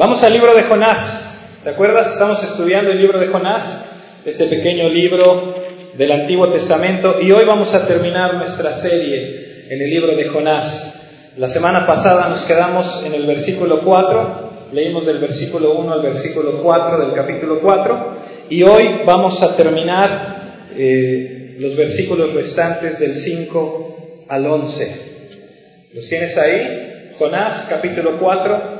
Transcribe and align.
Vamos 0.00 0.22
al 0.22 0.32
libro 0.32 0.54
de 0.54 0.62
Jonás. 0.62 1.58
¿Te 1.62 1.68
acuerdas? 1.68 2.12
Estamos 2.12 2.42
estudiando 2.42 2.90
el 2.90 3.02
libro 3.02 3.20
de 3.20 3.26
Jonás, 3.26 3.84
este 4.24 4.46
pequeño 4.46 4.88
libro 4.88 5.54
del 5.92 6.12
Antiguo 6.12 6.48
Testamento, 6.48 7.18
y 7.20 7.30
hoy 7.32 7.44
vamos 7.44 7.74
a 7.74 7.86
terminar 7.86 8.32
nuestra 8.32 8.74
serie 8.74 9.66
en 9.68 9.82
el 9.82 9.90
libro 9.90 10.16
de 10.16 10.24
Jonás. 10.24 11.02
La 11.36 11.50
semana 11.50 11.86
pasada 11.86 12.30
nos 12.30 12.44
quedamos 12.44 13.02
en 13.04 13.12
el 13.12 13.26
versículo 13.26 13.80
4, 13.80 14.70
leímos 14.72 15.04
del 15.04 15.18
versículo 15.18 15.72
1 15.72 15.92
al 15.92 16.00
versículo 16.00 16.62
4 16.62 16.98
del 17.04 17.12
capítulo 17.12 17.60
4, 17.60 18.16
y 18.48 18.62
hoy 18.62 19.02
vamos 19.04 19.42
a 19.42 19.54
terminar 19.54 20.68
eh, 20.78 21.56
los 21.58 21.76
versículos 21.76 22.32
restantes 22.32 23.00
del 23.00 23.14
5 23.14 24.24
al 24.30 24.46
11. 24.46 25.90
¿Los 25.92 26.08
tienes 26.08 26.38
ahí? 26.38 27.12
Jonás 27.18 27.66
capítulo 27.68 28.12
4, 28.18 28.79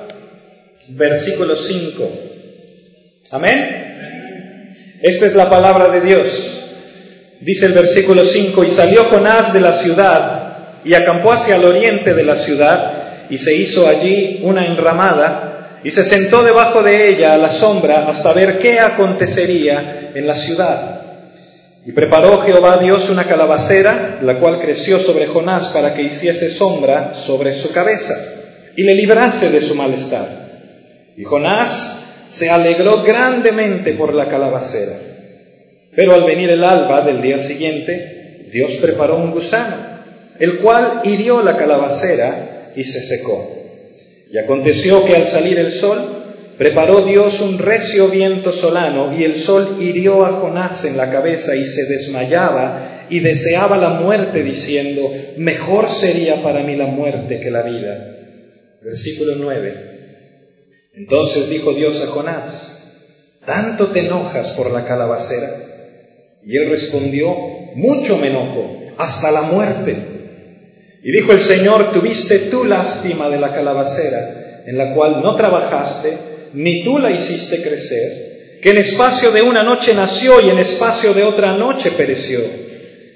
versículo 0.90 1.56
5. 1.56 2.10
Amén. 3.32 4.98
Esta 5.02 5.26
es 5.26 5.34
la 5.34 5.48
palabra 5.48 5.88
de 5.88 6.00
Dios. 6.00 6.60
Dice 7.40 7.66
el 7.66 7.72
versículo 7.72 8.26
5, 8.26 8.64
y 8.64 8.70
salió 8.70 9.04
Jonás 9.04 9.54
de 9.54 9.60
la 9.60 9.72
ciudad 9.72 10.58
y 10.84 10.94
acampó 10.94 11.32
hacia 11.32 11.56
el 11.56 11.64
oriente 11.64 12.12
de 12.14 12.24
la 12.24 12.36
ciudad 12.36 13.28
y 13.30 13.38
se 13.38 13.54
hizo 13.54 13.86
allí 13.86 14.40
una 14.42 14.66
enramada 14.66 15.80
y 15.82 15.90
se 15.90 16.04
sentó 16.04 16.42
debajo 16.42 16.82
de 16.82 17.08
ella 17.08 17.34
a 17.34 17.38
la 17.38 17.50
sombra 17.50 18.08
hasta 18.08 18.34
ver 18.34 18.58
qué 18.58 18.80
acontecería 18.80 20.10
en 20.14 20.26
la 20.26 20.36
ciudad. 20.36 21.00
Y 21.86 21.92
preparó 21.92 22.42
Jehová 22.42 22.78
Dios 22.82 23.08
una 23.08 23.24
calabacera, 23.24 24.18
la 24.22 24.34
cual 24.34 24.60
creció 24.60 25.00
sobre 25.00 25.26
Jonás 25.26 25.68
para 25.68 25.94
que 25.94 26.02
hiciese 26.02 26.50
sombra 26.50 27.14
sobre 27.14 27.54
su 27.54 27.72
cabeza 27.72 28.14
y 28.76 28.82
le 28.82 28.94
librase 28.94 29.48
de 29.48 29.62
su 29.62 29.74
malestar. 29.74 30.39
Y 31.20 31.24
Jonás 31.24 32.28
se 32.30 32.48
alegró 32.48 33.02
grandemente 33.02 33.92
por 33.92 34.14
la 34.14 34.30
calabacera. 34.30 34.98
Pero 35.94 36.14
al 36.14 36.24
venir 36.24 36.48
el 36.48 36.64
alba 36.64 37.04
del 37.04 37.20
día 37.20 37.38
siguiente, 37.40 38.46
Dios 38.50 38.76
preparó 38.76 39.18
un 39.18 39.30
gusano, 39.30 39.76
el 40.38 40.60
cual 40.60 41.02
hirió 41.04 41.42
la 41.42 41.58
calabacera 41.58 42.72
y 42.74 42.84
se 42.84 43.02
secó. 43.02 43.54
Y 44.32 44.38
aconteció 44.38 45.04
que 45.04 45.14
al 45.14 45.26
salir 45.26 45.58
el 45.58 45.72
sol, 45.72 46.00
preparó 46.56 47.02
Dios 47.02 47.42
un 47.42 47.58
recio 47.58 48.08
viento 48.08 48.50
solano, 48.50 49.14
y 49.14 49.24
el 49.24 49.38
sol 49.38 49.76
hirió 49.78 50.24
a 50.24 50.30
Jonás 50.30 50.86
en 50.86 50.96
la 50.96 51.10
cabeza 51.10 51.54
y 51.54 51.66
se 51.66 51.84
desmayaba 51.84 53.08
y 53.10 53.20
deseaba 53.20 53.76
la 53.76 53.90
muerte, 53.90 54.42
diciendo, 54.42 55.12
mejor 55.36 55.90
sería 55.90 56.36
para 56.36 56.62
mí 56.62 56.76
la 56.76 56.86
muerte 56.86 57.40
que 57.40 57.50
la 57.50 57.60
vida. 57.60 58.16
Versículo 58.80 59.34
9. 59.36 59.89
Entonces 60.94 61.48
dijo 61.48 61.72
Dios 61.72 62.02
a 62.02 62.08
Jonás, 62.08 62.82
¿tanto 63.46 63.88
te 63.88 64.00
enojas 64.00 64.48
por 64.50 64.70
la 64.70 64.84
calabacera? 64.84 65.50
Y 66.44 66.56
él 66.56 66.70
respondió, 66.70 67.34
mucho 67.74 68.18
me 68.18 68.28
enojo, 68.28 68.82
hasta 68.98 69.30
la 69.30 69.42
muerte. 69.42 69.96
Y 71.02 71.12
dijo 71.12 71.32
el 71.32 71.40
Señor, 71.40 71.92
tuviste 71.92 72.38
tú 72.50 72.64
lástima 72.64 73.28
de 73.28 73.38
la 73.38 73.54
calabacera, 73.54 74.62
en 74.66 74.76
la 74.76 74.94
cual 74.94 75.22
no 75.22 75.36
trabajaste, 75.36 76.18
ni 76.54 76.82
tú 76.82 76.98
la 76.98 77.10
hiciste 77.10 77.62
crecer, 77.62 78.58
que 78.60 78.70
en 78.70 78.78
espacio 78.78 79.30
de 79.30 79.42
una 79.42 79.62
noche 79.62 79.94
nació 79.94 80.40
y 80.40 80.50
en 80.50 80.58
espacio 80.58 81.14
de 81.14 81.22
otra 81.22 81.56
noche 81.56 81.92
pereció. 81.92 82.40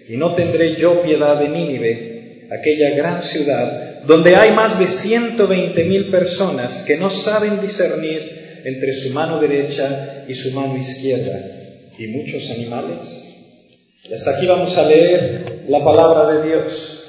Y 0.08 0.16
no 0.16 0.34
tendré 0.36 0.76
yo 0.76 1.02
piedad 1.02 1.38
de 1.40 1.48
Nínive, 1.48 2.48
aquella 2.50 2.94
gran 2.94 3.22
ciudad 3.22 3.93
donde 4.06 4.36
hay 4.36 4.52
más 4.52 4.78
de 4.78 4.86
120 4.86 5.84
mil 5.84 6.10
personas 6.10 6.84
que 6.86 6.96
no 6.96 7.10
saben 7.10 7.60
discernir 7.60 8.62
entre 8.64 8.94
su 8.94 9.10
mano 9.10 9.38
derecha 9.40 10.24
y 10.28 10.34
su 10.34 10.52
mano 10.52 10.76
izquierda, 10.76 11.38
y 11.98 12.06
muchos 12.08 12.50
animales. 12.50 13.22
Y 14.08 14.12
hasta 14.12 14.36
aquí 14.36 14.46
vamos 14.46 14.76
a 14.76 14.86
leer 14.86 15.64
la 15.68 15.84
palabra 15.84 16.34
de 16.34 16.48
Dios. 16.48 17.00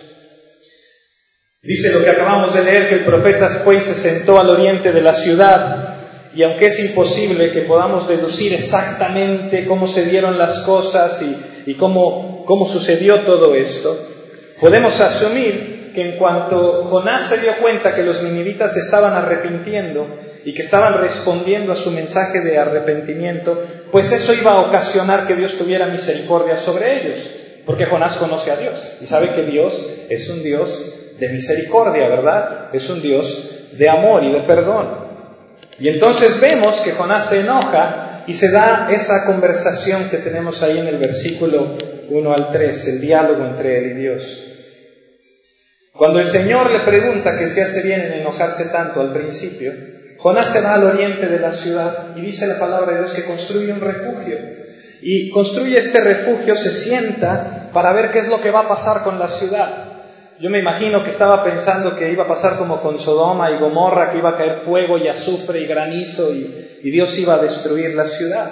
Dice 1.63 1.91
lo 1.91 2.03
que 2.03 2.09
acabamos 2.09 2.53
de 2.53 2.63
leer, 2.63 2.87
que 2.87 2.95
el 2.95 3.05
profeta 3.05 3.49
fue 3.49 3.77
y 3.77 3.81
se 3.81 3.95
sentó 3.95 4.39
al 4.39 4.49
oriente 4.49 4.91
de 4.91 5.01
la 5.01 5.15
ciudad, 5.15 5.95
y 6.35 6.43
aunque 6.43 6.67
es 6.67 6.79
imposible 6.79 7.51
que 7.51 7.61
podamos 7.61 8.07
deducir 8.07 8.53
exactamente 8.53 9.65
cómo 9.65 9.87
se 9.87 10.05
dieron 10.05 10.37
las 10.37 10.59
cosas 10.59 11.21
y, 11.21 11.71
y 11.71 11.73
cómo, 11.75 12.43
cómo 12.45 12.67
sucedió 12.67 13.21
todo 13.21 13.55
esto, 13.55 13.97
podemos 14.59 14.99
asumir 14.99 15.74
que 15.95 16.01
en 16.01 16.17
cuanto 16.17 16.83
Jonás 16.83 17.29
se 17.29 17.39
dio 17.39 17.53
cuenta 17.57 17.95
que 17.95 18.03
los 18.03 18.21
ninivitas 18.21 18.75
estaban 18.75 19.13
arrepintiendo 19.13 20.05
y 20.43 20.53
que 20.53 20.61
estaban 20.61 20.99
respondiendo 20.99 21.71
a 21.71 21.77
su 21.77 21.89
mensaje 21.91 22.41
de 22.41 22.59
arrepentimiento, 22.59 23.63
pues 23.91 24.11
eso 24.11 24.33
iba 24.33 24.51
a 24.51 24.59
ocasionar 24.59 25.25
que 25.25 25.35
Dios 25.35 25.57
tuviera 25.57 25.87
misericordia 25.87 26.57
sobre 26.57 27.01
ellos, 27.01 27.19
porque 27.65 27.85
Jonás 27.85 28.17
conoce 28.17 28.51
a 28.51 28.57
Dios 28.57 28.97
y 29.01 29.07
sabe 29.07 29.31
que 29.33 29.43
Dios 29.43 29.83
es 30.09 30.29
un 30.29 30.43
Dios 30.43 30.93
de 31.17 31.29
misericordia, 31.29 32.09
¿verdad? 32.09 32.69
Es 32.73 32.89
un 32.89 33.01
Dios 33.01 33.49
de 33.71 33.89
amor 33.89 34.23
y 34.23 34.31
de 34.31 34.41
perdón. 34.41 35.05
Y 35.79 35.87
entonces 35.87 36.39
vemos 36.39 36.81
que 36.81 36.91
Jonás 36.91 37.29
se 37.29 37.39
enoja 37.39 38.23
y 38.27 38.33
se 38.33 38.51
da 38.51 38.89
esa 38.91 39.25
conversación 39.25 40.09
que 40.09 40.17
tenemos 40.17 40.61
ahí 40.61 40.77
en 40.77 40.87
el 40.87 40.97
versículo 40.97 41.69
1 42.09 42.33
al 42.33 42.51
3, 42.51 42.87
el 42.87 43.01
diálogo 43.01 43.45
entre 43.45 43.79
él 43.79 43.91
y 43.91 44.01
Dios. 44.01 44.44
Cuando 45.97 46.19
el 46.19 46.27
Señor 46.27 46.71
le 46.71 46.79
pregunta 46.79 47.37
que 47.37 47.47
se 47.47 47.61
hace 47.61 47.81
bien 47.83 48.01
en 48.01 48.13
enojarse 48.19 48.65
tanto 48.65 48.99
al 48.99 49.13
principio, 49.13 49.71
Jonás 50.17 50.51
se 50.51 50.59
va 50.59 50.73
al 50.73 50.83
oriente 50.83 51.27
de 51.27 51.39
la 51.39 51.53
ciudad 51.53 52.07
y 52.17 52.21
dice 52.21 52.47
la 52.47 52.59
palabra 52.59 52.91
de 52.91 52.99
Dios 52.99 53.13
que 53.13 53.23
construye 53.23 53.71
un 53.71 53.79
refugio. 53.79 54.37
Y 55.01 55.29
construye 55.29 55.79
este 55.79 56.01
refugio, 56.01 56.57
se 56.57 56.73
sienta 56.73 57.69
para 57.71 57.93
ver 57.93 58.11
qué 58.11 58.19
es 58.19 58.27
lo 58.27 58.41
que 58.41 58.51
va 58.51 58.61
a 58.61 58.67
pasar 58.67 59.03
con 59.03 59.19
la 59.19 59.29
ciudad. 59.29 59.69
Yo 60.37 60.49
me 60.49 60.59
imagino 60.59 61.01
que 61.01 61.11
estaba 61.11 61.45
pensando 61.45 61.95
que 61.95 62.11
iba 62.11 62.25
a 62.25 62.27
pasar 62.27 62.57
como 62.57 62.81
con 62.81 62.99
Sodoma 62.99 63.51
y 63.51 63.57
Gomorra, 63.57 64.11
que 64.11 64.17
iba 64.17 64.31
a 64.31 64.37
caer 64.37 64.63
fuego 64.65 64.97
y 64.97 65.07
azufre 65.07 65.61
y 65.61 65.65
granizo 65.65 66.33
y, 66.33 66.79
y 66.83 66.91
Dios 66.91 67.17
iba 67.19 67.35
a 67.35 67.41
destruir 67.41 67.95
la 67.95 68.05
ciudad. 68.05 68.51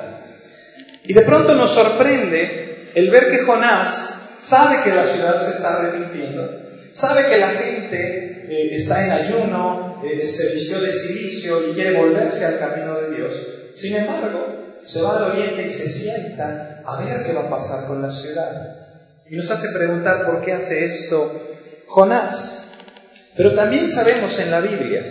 Y 1.03 1.13
de 1.13 1.21
pronto 1.23 1.55
nos 1.55 1.71
sorprende 1.71 2.91
el 2.95 3.09
ver 3.09 3.29
que 3.29 3.39
Jonás 3.39 4.19
sabe 4.39 4.77
que 4.85 4.95
la 4.95 5.05
ciudad 5.05 5.41
se 5.41 5.51
está 5.51 5.75
arrepintiendo 5.75 6.62
Sabe 6.93 7.27
que 7.27 7.37
la 7.39 7.49
gente 7.49 8.45
eh, 8.49 8.75
está 8.75 9.05
en 9.05 9.11
ayuno, 9.11 10.01
eh, 10.05 10.27
se 10.27 10.53
vistió 10.53 10.79
de 10.79 10.93
silicio 10.93 11.69
y 11.69 11.73
quiere 11.73 11.97
volverse 11.97 12.45
al 12.45 12.59
camino 12.59 12.99
de 13.01 13.15
Dios. 13.15 13.33
Sin 13.75 13.95
embargo, 13.95 14.81
se 14.85 15.01
va 15.01 15.17
al 15.17 15.31
oriente 15.31 15.65
y 15.65 15.71
se 15.71 15.89
sienta 15.89 16.81
a 16.85 17.01
ver 17.03 17.23
qué 17.25 17.33
va 17.33 17.43
a 17.43 17.49
pasar 17.49 17.87
con 17.87 18.01
la 18.01 18.11
ciudad. 18.11 18.77
Y 19.29 19.35
nos 19.35 19.49
hace 19.49 19.69
preguntar 19.69 20.25
por 20.25 20.41
qué 20.41 20.53
hace 20.53 20.85
esto 20.85 21.31
Jonás. 21.87 22.59
Pero 23.35 23.53
también 23.53 23.89
sabemos 23.89 24.37
en 24.39 24.51
la 24.51 24.59
Biblia 24.59 25.03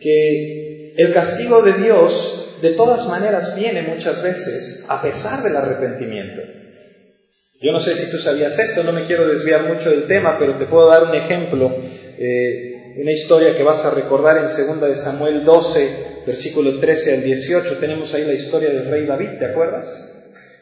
que 0.00 0.94
el 0.96 1.12
castigo 1.12 1.62
de 1.62 1.72
Dios 1.72 2.58
de 2.62 2.70
todas 2.72 3.08
maneras 3.08 3.56
viene 3.56 3.82
muchas 3.82 4.22
veces 4.22 4.84
a 4.88 5.02
pesar 5.02 5.42
del 5.42 5.56
arrepentimiento. 5.56 6.59
Yo 7.60 7.72
no 7.72 7.80
sé 7.80 7.94
si 7.94 8.10
tú 8.10 8.16
sabías 8.16 8.58
esto, 8.58 8.82
no 8.84 8.92
me 8.92 9.04
quiero 9.04 9.28
desviar 9.28 9.64
mucho 9.64 9.90
del 9.90 10.06
tema, 10.06 10.36
pero 10.38 10.54
te 10.54 10.64
puedo 10.64 10.88
dar 10.88 11.04
un 11.04 11.14
ejemplo, 11.14 11.70
eh, 12.18 12.94
una 12.96 13.12
historia 13.12 13.54
que 13.54 13.62
vas 13.62 13.84
a 13.84 13.90
recordar 13.90 14.38
en 14.38 14.44
2 14.44 14.80
de 14.80 14.96
Samuel 14.96 15.44
12, 15.44 16.22
versículo 16.26 16.78
13 16.78 17.16
al 17.16 17.22
18. 17.22 17.76
Tenemos 17.76 18.14
ahí 18.14 18.24
la 18.24 18.32
historia 18.32 18.70
del 18.70 18.86
rey 18.86 19.04
David, 19.04 19.38
¿te 19.38 19.44
acuerdas? 19.44 20.10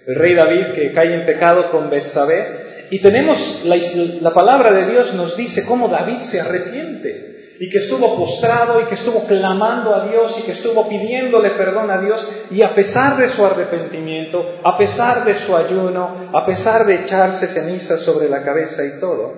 El 0.08 0.16
rey 0.16 0.34
David 0.34 0.74
que 0.74 0.92
cae 0.92 1.14
en 1.14 1.24
pecado 1.24 1.70
con 1.70 1.88
Betsabé. 1.88 2.66
Y 2.90 2.98
tenemos 2.98 3.60
la, 3.64 3.76
la 4.20 4.34
palabra 4.34 4.72
de 4.72 4.90
Dios 4.90 5.14
nos 5.14 5.36
dice 5.36 5.66
cómo 5.66 5.88
David 5.88 6.22
se 6.22 6.40
arrepiente 6.40 7.27
y 7.60 7.68
que 7.70 7.78
estuvo 7.78 8.16
postrado 8.16 8.80
y 8.80 8.84
que 8.84 8.94
estuvo 8.94 9.24
clamando 9.24 9.94
a 9.94 10.06
Dios 10.06 10.38
y 10.38 10.42
que 10.42 10.52
estuvo 10.52 10.88
pidiéndole 10.88 11.50
perdón 11.50 11.90
a 11.90 12.00
Dios 12.00 12.26
y 12.50 12.62
a 12.62 12.74
pesar 12.74 13.16
de 13.16 13.28
su 13.28 13.44
arrepentimiento, 13.44 14.60
a 14.62 14.78
pesar 14.78 15.24
de 15.24 15.34
su 15.34 15.56
ayuno, 15.56 16.10
a 16.32 16.46
pesar 16.46 16.86
de 16.86 16.96
echarse 16.96 17.48
ceniza 17.48 17.98
sobre 17.98 18.28
la 18.28 18.42
cabeza 18.42 18.84
y 18.84 19.00
todo, 19.00 19.34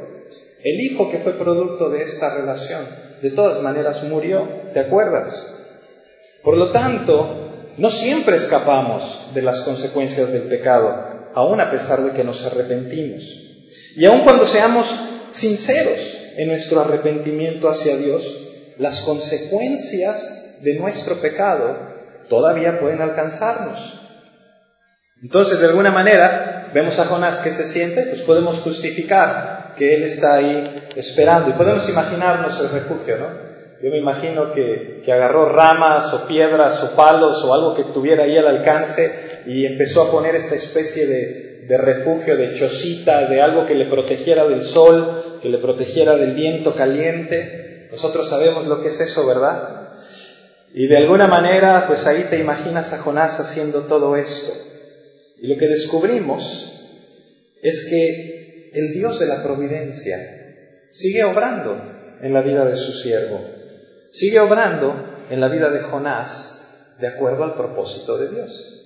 el 0.62 0.80
hijo 0.80 1.10
que 1.10 1.18
fue 1.18 1.32
producto 1.32 1.88
de 1.88 2.02
esta 2.02 2.34
relación, 2.34 2.84
de 3.22 3.30
todas 3.30 3.62
maneras 3.62 4.02
murió, 4.04 4.46
¿te 4.74 4.80
acuerdas? 4.80 5.56
Por 6.42 6.56
lo 6.56 6.70
tanto, 6.70 7.50
no 7.78 7.90
siempre 7.90 8.36
escapamos 8.36 9.28
de 9.32 9.42
las 9.42 9.60
consecuencias 9.60 10.32
del 10.32 10.42
pecado, 10.42 11.30
aun 11.34 11.60
a 11.60 11.70
pesar 11.70 12.00
de 12.02 12.12
que 12.12 12.24
nos 12.24 12.44
arrepentimos. 12.44 13.22
Y 13.96 14.04
aun 14.04 14.20
cuando 14.20 14.46
seamos 14.46 14.86
sinceros, 15.30 16.09
en 16.36 16.48
nuestro 16.48 16.80
arrepentimiento 16.80 17.68
hacia 17.68 17.96
Dios, 17.96 18.48
las 18.78 19.02
consecuencias 19.02 20.58
de 20.62 20.74
nuestro 20.74 21.16
pecado 21.16 21.76
todavía 22.28 22.80
pueden 22.80 23.02
alcanzarnos. 23.02 24.00
Entonces, 25.22 25.60
de 25.60 25.66
alguna 25.66 25.90
manera, 25.90 26.70
vemos 26.72 26.98
a 26.98 27.04
Jonás 27.04 27.40
que 27.40 27.52
se 27.52 27.68
siente, 27.68 28.02
pues 28.04 28.22
podemos 28.22 28.56
justificar 28.58 29.74
que 29.76 29.94
él 29.94 30.04
está 30.04 30.34
ahí 30.34 30.88
esperando 30.96 31.50
y 31.50 31.52
podemos 31.52 31.88
imaginarnos 31.88 32.58
el 32.60 32.70
refugio, 32.70 33.18
¿no? 33.18 33.50
Yo 33.82 33.90
me 33.90 33.98
imagino 33.98 34.52
que, 34.52 35.02
agarró 35.10 35.48
ramas 35.48 36.12
o 36.14 36.26
piedras 36.26 36.82
o 36.84 36.94
palos 36.94 37.42
o 37.44 37.52
algo 37.52 37.74
que 37.74 37.84
tuviera 37.84 38.24
ahí 38.24 38.36
al 38.36 38.46
alcance 38.46 39.42
y 39.46 39.66
empezó 39.66 40.02
a 40.02 40.10
poner 40.10 40.36
esta 40.36 40.54
especie 40.54 41.06
de, 41.06 41.64
de 41.66 41.78
refugio, 41.78 42.36
de 42.36 42.54
chocita, 42.54 43.26
de 43.26 43.42
algo 43.42 43.66
que 43.66 43.74
le 43.74 43.86
protegiera 43.86 44.46
del 44.46 44.62
sol, 44.62 45.29
que 45.40 45.48
le 45.48 45.58
protegiera 45.58 46.16
del 46.16 46.34
viento 46.34 46.74
caliente. 46.74 47.88
Nosotros 47.90 48.28
sabemos 48.28 48.66
lo 48.66 48.82
que 48.82 48.88
es 48.88 49.00
eso, 49.00 49.26
¿verdad? 49.26 49.80
Y 50.72 50.86
de 50.86 50.96
alguna 50.96 51.26
manera, 51.26 51.86
pues 51.88 52.06
ahí 52.06 52.26
te 52.30 52.38
imaginas 52.38 52.92
a 52.92 52.98
Jonás 52.98 53.40
haciendo 53.40 53.82
todo 53.82 54.16
esto. 54.16 54.52
Y 55.40 55.48
lo 55.48 55.56
que 55.56 55.66
descubrimos 55.66 56.72
es 57.62 57.86
que 57.88 58.70
el 58.74 58.92
Dios 58.92 59.18
de 59.18 59.26
la 59.26 59.42
providencia 59.42 60.18
sigue 60.90 61.24
obrando 61.24 61.76
en 62.20 62.32
la 62.32 62.42
vida 62.42 62.64
de 62.64 62.76
su 62.76 62.92
siervo, 62.92 63.40
sigue 64.12 64.38
obrando 64.38 64.94
en 65.30 65.40
la 65.40 65.48
vida 65.48 65.70
de 65.70 65.80
Jonás 65.80 66.96
de 67.00 67.08
acuerdo 67.08 67.44
al 67.44 67.54
propósito 67.54 68.18
de 68.18 68.28
Dios. 68.28 68.76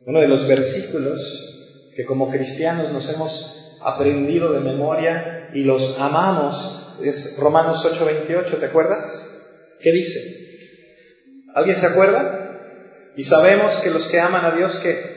Uno 0.00 0.20
de 0.20 0.28
los 0.28 0.46
versículos 0.46 1.90
que 1.96 2.04
como 2.04 2.30
cristianos 2.30 2.92
nos 2.92 3.12
hemos 3.12 3.63
aprendido 3.84 4.52
de 4.52 4.60
memoria 4.60 5.50
y 5.52 5.64
los 5.64 6.00
amamos 6.00 6.96
es 7.02 7.36
Romanos 7.38 7.84
8:28, 7.84 8.58
¿te 8.58 8.66
acuerdas? 8.66 9.30
¿Qué 9.80 9.92
dice? 9.92 10.44
¿Alguien 11.54 11.76
se 11.76 11.86
acuerda? 11.86 12.40
Y 13.16 13.24
sabemos 13.24 13.80
que 13.80 13.90
los 13.90 14.08
que 14.08 14.20
aman 14.20 14.44
a 14.44 14.56
Dios, 14.56 14.80
que 14.80 15.14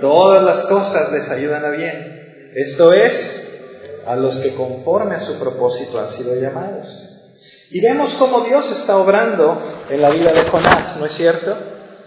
todas 0.00 0.42
las 0.42 0.66
cosas 0.66 1.12
les 1.12 1.30
ayudan 1.30 1.64
a 1.64 1.70
bien. 1.70 2.52
Esto 2.54 2.92
es, 2.92 3.60
a 4.06 4.16
los 4.16 4.40
que 4.40 4.54
conforme 4.54 5.14
a 5.14 5.20
su 5.20 5.38
propósito 5.38 6.00
han 6.00 6.08
sido 6.08 6.34
llamados. 6.34 7.04
Y 7.70 7.80
vemos 7.80 8.14
cómo 8.14 8.40
Dios 8.40 8.70
está 8.72 8.96
obrando 8.96 9.60
en 9.90 10.02
la 10.02 10.10
vida 10.10 10.32
de 10.32 10.42
Jonás, 10.42 10.96
¿no 10.98 11.06
es 11.06 11.12
cierto? 11.12 11.56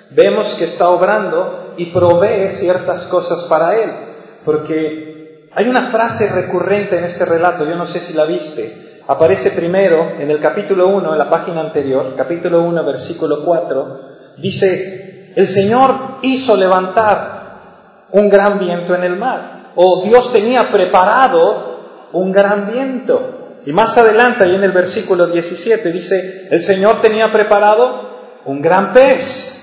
Vemos 0.09 0.55
que 0.55 0.65
está 0.65 0.89
obrando 0.89 1.75
y 1.77 1.85
provee 1.85 2.51
ciertas 2.51 3.03
cosas 3.03 3.43
para 3.43 3.79
él. 3.79 4.10
Porque 4.45 5.49
hay 5.53 5.67
una 5.67 5.83
frase 5.91 6.29
recurrente 6.33 6.97
en 6.97 7.03
este 7.03 7.25
relato, 7.25 7.65
yo 7.65 7.75
no 7.75 7.85
sé 7.85 7.99
si 7.99 8.13
la 8.13 8.25
viste, 8.25 9.01
aparece 9.07 9.51
primero 9.51 10.13
en 10.19 10.31
el 10.31 10.39
capítulo 10.39 10.87
1, 10.87 11.11
en 11.11 11.17
la 11.17 11.29
página 11.29 11.61
anterior, 11.61 12.13
capítulo 12.15 12.63
1, 12.63 12.85
versículo 12.85 13.43
4, 13.43 13.99
dice, 14.37 15.33
el 15.35 15.47
Señor 15.47 15.93
hizo 16.21 16.55
levantar 16.55 18.07
un 18.11 18.29
gran 18.29 18.59
viento 18.59 18.95
en 18.95 19.03
el 19.03 19.17
mar, 19.17 19.71
o 19.75 20.03
Dios 20.03 20.31
tenía 20.31 20.63
preparado 20.63 22.09
un 22.13 22.31
gran 22.31 22.71
viento. 22.71 23.59
Y 23.65 23.73
más 23.73 23.97
adelante, 23.97 24.43
ahí 24.43 24.55
en 24.55 24.63
el 24.63 24.71
versículo 24.71 25.27
17, 25.27 25.91
dice, 25.91 26.47
el 26.49 26.61
Señor 26.61 27.01
tenía 27.01 27.31
preparado 27.31 28.09
un 28.45 28.61
gran 28.61 28.91
pez. 28.93 29.60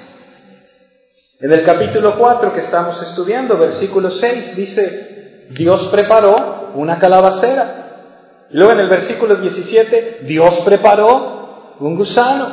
En 1.41 1.53
el 1.53 1.63
capítulo 1.63 2.19
4 2.19 2.53
que 2.53 2.63
estamos 2.63 3.01
estudiando, 3.01 3.57
versículo 3.57 4.11
6, 4.11 4.57
dice, 4.57 5.47
Dios 5.51 5.87
preparó 5.87 6.73
una 6.75 6.99
calabacera. 6.99 8.49
Y 8.51 8.57
luego 8.57 8.73
en 8.73 8.81
el 8.81 8.89
versículo 8.89 9.37
17, 9.37 10.23
Dios 10.23 10.63
preparó 10.65 11.77
un 11.79 11.97
gusano. 11.97 12.49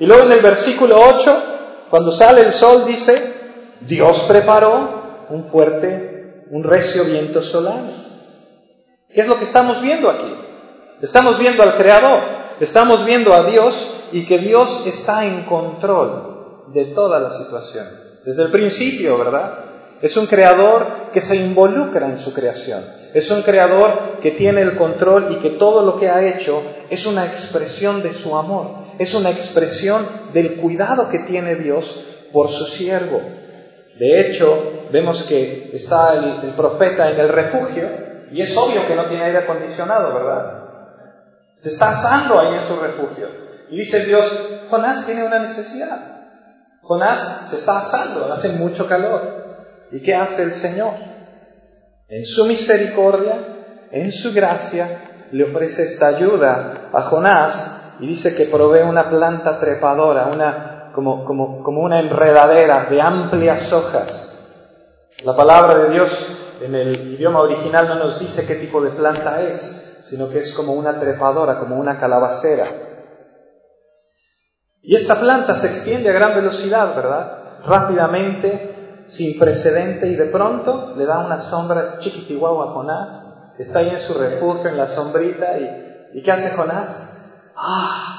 Y 0.00 0.06
luego 0.06 0.24
en 0.24 0.32
el 0.32 0.40
versículo 0.40 0.98
8, 0.98 1.42
cuando 1.90 2.10
sale 2.10 2.40
el 2.40 2.54
sol, 2.54 2.86
dice, 2.86 3.34
Dios 3.82 4.24
preparó 4.26 5.26
un 5.28 5.50
fuerte, 5.50 6.46
un 6.50 6.64
recio 6.64 7.04
viento 7.04 7.42
solano. 7.42 7.90
¿Qué 9.12 9.20
es 9.20 9.28
lo 9.28 9.36
que 9.36 9.44
estamos 9.44 9.82
viendo 9.82 10.08
aquí? 10.08 10.34
Estamos 11.02 11.38
viendo 11.38 11.62
al 11.62 11.76
Creador, 11.76 12.20
estamos 12.60 13.04
viendo 13.04 13.34
a 13.34 13.42
Dios 13.42 13.94
y 14.10 14.24
que 14.24 14.38
Dios 14.38 14.86
está 14.86 15.26
en 15.26 15.42
control 15.42 16.64
de 16.72 16.86
toda 16.86 17.20
la 17.20 17.30
situación. 17.30 18.05
Desde 18.26 18.42
el 18.42 18.50
principio, 18.50 19.16
¿verdad? 19.18 19.52
Es 20.02 20.16
un 20.16 20.26
creador 20.26 21.12
que 21.12 21.20
se 21.20 21.36
involucra 21.36 22.06
en 22.08 22.18
su 22.18 22.34
creación. 22.34 22.84
Es 23.14 23.30
un 23.30 23.42
creador 23.42 24.18
que 24.20 24.32
tiene 24.32 24.62
el 24.62 24.76
control 24.76 25.32
y 25.32 25.38
que 25.38 25.50
todo 25.50 25.82
lo 25.82 26.00
que 26.00 26.10
ha 26.10 26.26
hecho 26.26 26.60
es 26.90 27.06
una 27.06 27.24
expresión 27.24 28.02
de 28.02 28.12
su 28.12 28.36
amor. 28.36 28.84
Es 28.98 29.14
una 29.14 29.30
expresión 29.30 30.04
del 30.32 30.56
cuidado 30.56 31.08
que 31.08 31.20
tiene 31.20 31.54
Dios 31.54 32.02
por 32.32 32.50
su 32.50 32.64
siervo. 32.64 33.22
De 33.96 34.20
hecho, 34.20 34.88
vemos 34.90 35.22
que 35.22 35.70
está 35.72 36.14
el, 36.14 36.50
profeta 36.50 37.12
en 37.12 37.20
el 37.20 37.28
refugio 37.28 37.88
y 38.32 38.42
es 38.42 38.56
obvio 38.56 38.88
que 38.88 38.96
no 38.96 39.04
tiene 39.04 39.22
aire 39.22 39.38
acondicionado, 39.38 40.12
¿verdad? 40.12 40.64
Se 41.54 41.70
está 41.70 41.90
asando 41.90 42.40
ahí 42.40 42.54
en 42.54 42.66
su 42.66 42.82
refugio. 42.82 43.28
Y 43.70 43.78
dice 43.78 44.04
Dios, 44.04 44.26
Jonás 44.68 45.06
tiene 45.06 45.22
una 45.22 45.38
necesidad. 45.38 46.15
Jonás 46.86 47.48
se 47.48 47.56
está 47.56 47.78
asando, 47.78 48.32
hace 48.32 48.58
mucho 48.58 48.86
calor. 48.86 49.20
¿Y 49.90 50.02
qué 50.02 50.14
hace 50.14 50.44
el 50.44 50.52
Señor? 50.52 50.92
En 52.08 52.24
su 52.24 52.46
misericordia, 52.46 53.34
en 53.90 54.12
su 54.12 54.32
gracia, 54.32 55.00
le 55.32 55.44
ofrece 55.44 55.82
esta 55.82 56.08
ayuda 56.08 56.90
a 56.92 57.02
Jonás 57.02 57.94
y 57.98 58.06
dice 58.06 58.36
que 58.36 58.46
provee 58.46 58.82
una 58.82 59.10
planta 59.10 59.58
trepadora, 59.58 60.26
una, 60.26 60.92
como, 60.94 61.24
como, 61.24 61.62
como 61.62 61.80
una 61.80 61.98
enredadera 61.98 62.86
de 62.88 63.00
amplias 63.00 63.72
hojas. 63.72 64.32
La 65.24 65.34
palabra 65.34 65.78
de 65.78 65.90
Dios 65.90 66.36
en 66.60 66.74
el 66.74 67.14
idioma 67.14 67.40
original 67.40 67.88
no 67.88 67.96
nos 67.96 68.20
dice 68.20 68.46
qué 68.46 68.54
tipo 68.54 68.80
de 68.80 68.90
planta 68.90 69.42
es, 69.42 70.02
sino 70.04 70.28
que 70.28 70.38
es 70.38 70.54
como 70.54 70.74
una 70.74 71.00
trepadora, 71.00 71.58
como 71.58 71.76
una 71.76 71.98
calabacera. 71.98 72.66
Y 74.86 74.94
esta 74.94 75.16
planta 75.16 75.58
se 75.58 75.66
extiende 75.66 76.08
a 76.08 76.12
gran 76.12 76.36
velocidad, 76.36 76.94
¿verdad? 76.94 77.60
Rápidamente 77.66 79.04
sin 79.08 79.36
precedente 79.36 80.06
y 80.06 80.14
de 80.14 80.26
pronto 80.26 80.94
le 80.96 81.04
da 81.04 81.18
una 81.18 81.42
sombra 81.42 81.98
chiquitiguau 81.98 82.62
a 82.62 82.72
Jonás, 82.72 83.52
está 83.58 83.80
ahí 83.80 83.90
en 83.90 84.00
su 84.00 84.14
refugio, 84.14 84.68
en 84.68 84.76
la 84.76 84.86
sombrita, 84.86 85.58
y, 85.58 86.18
¿y 86.18 86.22
qué 86.22 86.30
hace 86.30 86.56
Jonás? 86.56 87.16
¡Ah! 87.56 88.16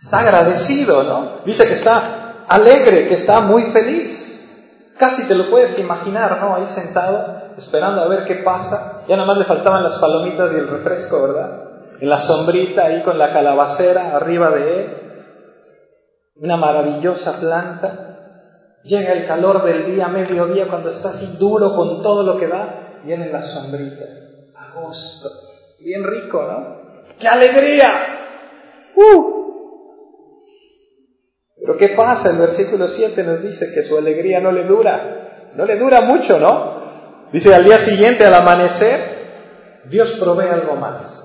Está 0.00 0.20
agradecido, 0.20 1.02
¿no? 1.02 1.30
Dice 1.44 1.66
que 1.66 1.74
está 1.74 2.44
alegre, 2.48 3.08
que 3.08 3.14
está 3.14 3.40
muy 3.40 3.62
feliz. 3.64 4.48
Casi 4.98 5.26
te 5.26 5.34
lo 5.34 5.50
puedes 5.50 5.78
imaginar, 5.80 6.38
¿no? 6.40 6.54
Ahí 6.54 6.66
sentado, 6.66 7.54
esperando 7.58 8.02
a 8.02 8.08
ver 8.08 8.24
qué 8.24 8.36
pasa. 8.36 9.02
Ya 9.08 9.16
nada 9.16 9.26
más 9.26 9.38
le 9.38 9.44
faltaban 9.44 9.82
las 9.82 9.98
palomitas 9.98 10.52
y 10.52 10.56
el 10.56 10.68
refresco, 10.68 11.22
¿verdad? 11.22 11.70
En 12.00 12.08
la 12.08 12.20
sombrita, 12.20 12.84
ahí 12.84 13.02
con 13.02 13.18
la 13.18 13.32
calabacera 13.32 14.16
arriba 14.16 14.50
de 14.50 14.80
él. 14.80 15.01
Una 16.34 16.56
maravillosa 16.56 17.38
planta 17.38 18.12
Llega 18.84 19.12
el 19.12 19.26
calor 19.26 19.64
del 19.64 19.86
día, 19.86 20.08
mediodía, 20.08 20.66
cuando 20.66 20.90
está 20.90 21.10
así 21.10 21.36
duro 21.38 21.74
con 21.76 22.02
todo 22.02 22.24
lo 22.24 22.38
que 22.38 22.48
da, 22.48 23.00
viene 23.04 23.30
la 23.30 23.44
sombrita. 23.44 24.04
Agosto. 24.56 25.28
Bien 25.78 26.02
rico, 26.02 26.42
¿no? 26.42 27.14
¡Qué 27.18 27.28
alegría! 27.28 27.90
¡Uh! 28.96 29.42
Pero 31.60 31.78
¿qué 31.78 31.90
pasa? 31.90 32.30
El 32.30 32.38
versículo 32.38 32.88
7 32.88 33.22
nos 33.22 33.42
dice 33.42 33.72
que 33.72 33.84
su 33.84 33.96
alegría 33.96 34.40
no 34.40 34.50
le 34.50 34.64
dura. 34.64 35.50
No 35.54 35.64
le 35.64 35.76
dura 35.76 36.00
mucho, 36.00 36.40
¿no? 36.40 36.82
Dice, 37.32 37.54
al 37.54 37.64
día 37.64 37.78
siguiente, 37.78 38.26
al 38.26 38.34
amanecer, 38.34 38.98
Dios 39.88 40.16
provee 40.18 40.48
algo 40.48 40.74
más. 40.74 41.20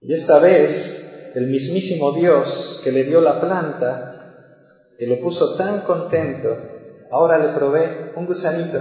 Y 0.00 0.14
esta 0.14 0.38
vez, 0.38 0.99
el 1.34 1.46
mismísimo 1.46 2.12
Dios 2.12 2.80
que 2.82 2.92
le 2.92 3.04
dio 3.04 3.20
la 3.20 3.40
planta, 3.40 4.20
y 5.00 5.06
lo 5.06 5.18
puso 5.18 5.56
tan 5.56 5.80
contento, 5.80 6.56
ahora 7.10 7.38
le 7.38 7.54
provee 7.54 8.12
un 8.16 8.26
gusanito. 8.26 8.78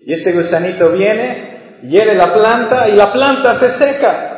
Y 0.00 0.12
este 0.12 0.32
gusanito 0.32 0.90
viene, 0.90 1.80
hiere 1.82 2.14
la 2.14 2.32
planta 2.32 2.88
y 2.88 2.92
la 2.92 3.12
planta 3.12 3.54
se 3.54 3.68
seca. 3.68 4.30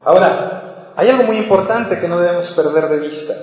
Ahora, 0.00 0.94
hay 0.96 1.10
algo 1.10 1.24
muy 1.24 1.36
importante 1.36 2.00
que 2.00 2.08
no 2.08 2.18
debemos 2.18 2.50
perder 2.52 2.88
de 2.88 2.98
vista. 2.98 3.34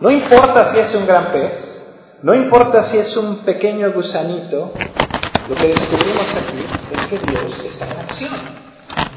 No 0.00 0.10
importa 0.10 0.64
si 0.64 0.80
es 0.80 0.94
un 0.96 1.06
gran 1.06 1.26
pez, 1.26 1.84
no 2.22 2.34
importa 2.34 2.82
si 2.82 2.98
es 2.98 3.16
un 3.16 3.44
pequeño 3.44 3.92
gusanito, 3.92 4.72
lo 5.48 5.54
que 5.54 5.68
descubrimos 5.68 6.34
aquí 6.34 6.58
es 6.92 7.06
que 7.06 7.30
Dios 7.30 7.64
está 7.64 7.86
en 7.86 8.00
acción. 8.00 8.59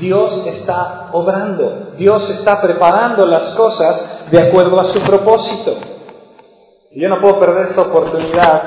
Dios 0.03 0.45
está 0.45 1.11
obrando, 1.13 1.93
Dios 1.97 2.29
está 2.29 2.61
preparando 2.61 3.25
las 3.25 3.53
cosas 3.53 4.27
de 4.29 4.37
acuerdo 4.37 4.77
a 4.77 4.83
su 4.83 4.99
propósito. 4.99 5.75
Y 6.91 7.01
yo 7.01 7.07
no 7.07 7.21
puedo 7.21 7.39
perder 7.39 7.67
esta 7.67 7.83
oportunidad 7.83 8.63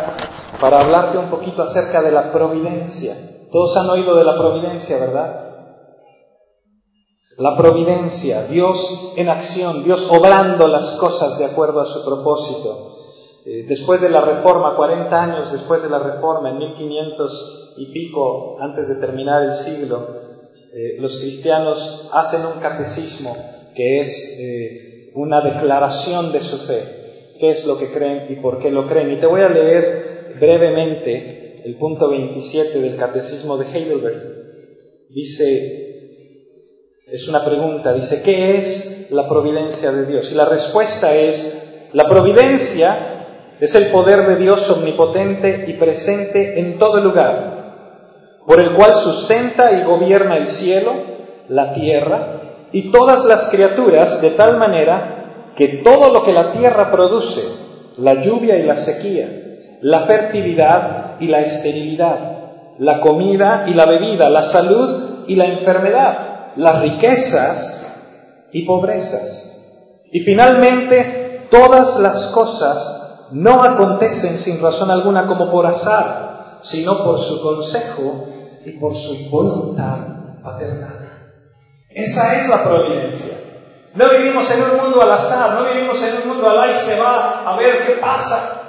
para 0.59 0.81
hablarte 0.81 1.19
un 1.19 1.27
poquito 1.27 1.63
acerca 1.63 2.01
de 2.01 2.11
la 2.11 2.33
providencia. 2.33 3.15
Todos 3.53 3.77
han 3.77 3.91
oído 3.91 4.17
de 4.17 4.25
la 4.25 4.39
providencia, 4.39 4.99
¿verdad? 4.99 5.43
La 7.37 7.55
providencia, 7.55 8.45
Dios 8.45 9.13
en 9.17 9.29
acción, 9.29 9.85
Dios 9.85 10.11
obrando 10.11 10.67
las 10.69 10.93
cosas 10.93 11.37
de 11.37 11.45
acuerdo 11.45 11.83
a 11.83 11.87
su 11.87 12.03
propósito. 12.03 12.93
Eh, 13.45 13.67
después 13.69 14.01
de 14.01 14.09
la 14.09 14.23
reforma, 14.23 14.75
40 14.75 15.23
años 15.23 15.53
después 15.53 15.83
de 15.83 15.91
la 15.91 15.99
reforma, 15.99 16.49
en 16.49 16.59
1500 16.59 17.75
y 17.77 17.93
pico, 17.93 18.57
antes 18.59 18.89
de 18.89 18.95
terminar 18.97 19.43
el 19.43 19.53
siglo, 19.53 20.26
eh, 20.79 20.97
los 20.99 21.21
cristianos 21.21 22.11
hacen 22.13 22.45
un 22.45 22.61
catecismo 22.61 23.35
que 23.75 24.01
es 24.01 24.39
eh, 24.39 25.11
una 25.15 25.41
declaración 25.41 26.33
de 26.33 26.43
su 26.43 26.59
fe, 26.59 26.83
qué 27.41 27.53
es 27.53 27.65
lo 27.65 27.79
que 27.79 27.91
creen 27.91 28.27
y 28.29 28.37
por 28.37 28.59
qué 28.59 28.71
lo 28.71 28.87
creen. 28.87 29.13
Y 29.13 29.17
te 29.17 29.25
voy 29.25 29.41
a 29.41 29.49
leer 29.49 30.35
brevemente 30.39 31.63
el 31.65 31.79
punto 31.79 32.11
27 32.11 32.79
del 32.79 32.97
catecismo 32.99 33.57
de 33.57 33.65
Heidelberg. 33.73 34.23
Dice, 35.09 35.87
es 37.07 37.27
una 37.27 37.43
pregunta, 37.43 37.95
dice, 37.95 38.21
¿qué 38.23 38.59
es 38.59 39.11
la 39.11 39.27
providencia 39.27 39.93
de 39.93 40.05
Dios? 40.05 40.31
Y 40.31 40.35
la 40.35 40.45
respuesta 40.45 41.17
es, 41.17 41.89
la 41.95 42.07
providencia 42.07 42.99
es 43.59 43.75
el 43.77 43.87
poder 43.87 44.27
de 44.27 44.37
Dios 44.37 44.69
omnipotente 44.69 45.65
y 45.69 45.73
presente 45.73 46.61
en 46.61 46.79
todo 46.79 47.01
lugar, 47.01 47.56
por 48.47 48.61
el 48.61 48.75
cual 48.75 48.95
sustenta 48.95 49.73
y 49.73 49.83
gobierna 49.83 50.37
el 50.37 50.49
cielo, 50.49 50.93
la 51.49 51.75
tierra 51.75 52.69
y 52.73 52.91
todas 52.91 53.25
las 53.25 53.49
criaturas 53.51 54.21
de 54.21 54.31
tal 54.31 54.57
manera 54.57 55.53
que 55.57 55.69
todo 55.69 56.13
lo 56.13 56.25
que 56.25 56.33
la 56.33 56.53
tierra 56.53 56.91
produce, 56.91 57.43
la 57.99 58.23
lluvia 58.23 58.57
y 58.59 58.63
la 58.63 58.77
sequía, 58.77 59.29
la 59.81 60.01
fertilidad 60.01 61.17
y 61.19 61.27
la 61.27 61.41
esterilidad, 61.41 62.19
la 62.79 63.01
comida 63.01 63.65
y 63.69 63.75
la 63.75 63.87
bebida, 63.87 64.29
la 64.29 64.43
salud 64.43 65.25
y 65.27 65.35
la 65.35 65.47
enfermedad, 65.47 66.53
las 66.57 66.83
riquezas 66.83 67.87
y 68.53 68.63
pobrezas. 68.63 69.59
Y 70.13 70.21
finalmente, 70.21 71.49
todas 71.51 71.99
las 71.99 72.29
cosas 72.29 73.29
no 73.33 73.63
acontecen 73.63 74.39
sin 74.39 74.61
razón 74.61 74.91
alguna 74.91 75.27
como 75.27 75.51
por 75.51 75.67
azar, 75.67 76.59
sino 76.63 77.03
por 77.03 77.19
su 77.21 77.43
consejo 77.43 78.36
y 78.67 78.73
por 78.73 78.97
su 78.97 79.31
voluntad 79.31 79.99
paternal. 80.43 81.31
Esa 81.89 82.39
es 82.39 82.49
la 82.49 82.65
providencia. 82.65 83.39
No 83.95 84.11
vivimos 84.11 84.51
en 84.51 84.63
un 84.63 84.77
mundo 84.77 85.01
al 85.01 85.13
azar, 85.13 85.55
no 85.55 85.73
vivimos 85.73 86.03
en 86.03 86.23
un 86.23 86.29
mundo 86.29 86.51
al 86.51 86.77
y 86.77 86.79
se 86.79 87.01
va 87.01 87.51
a 87.51 87.57
ver 87.57 87.87
qué 87.87 87.93
pasa. 87.93 88.63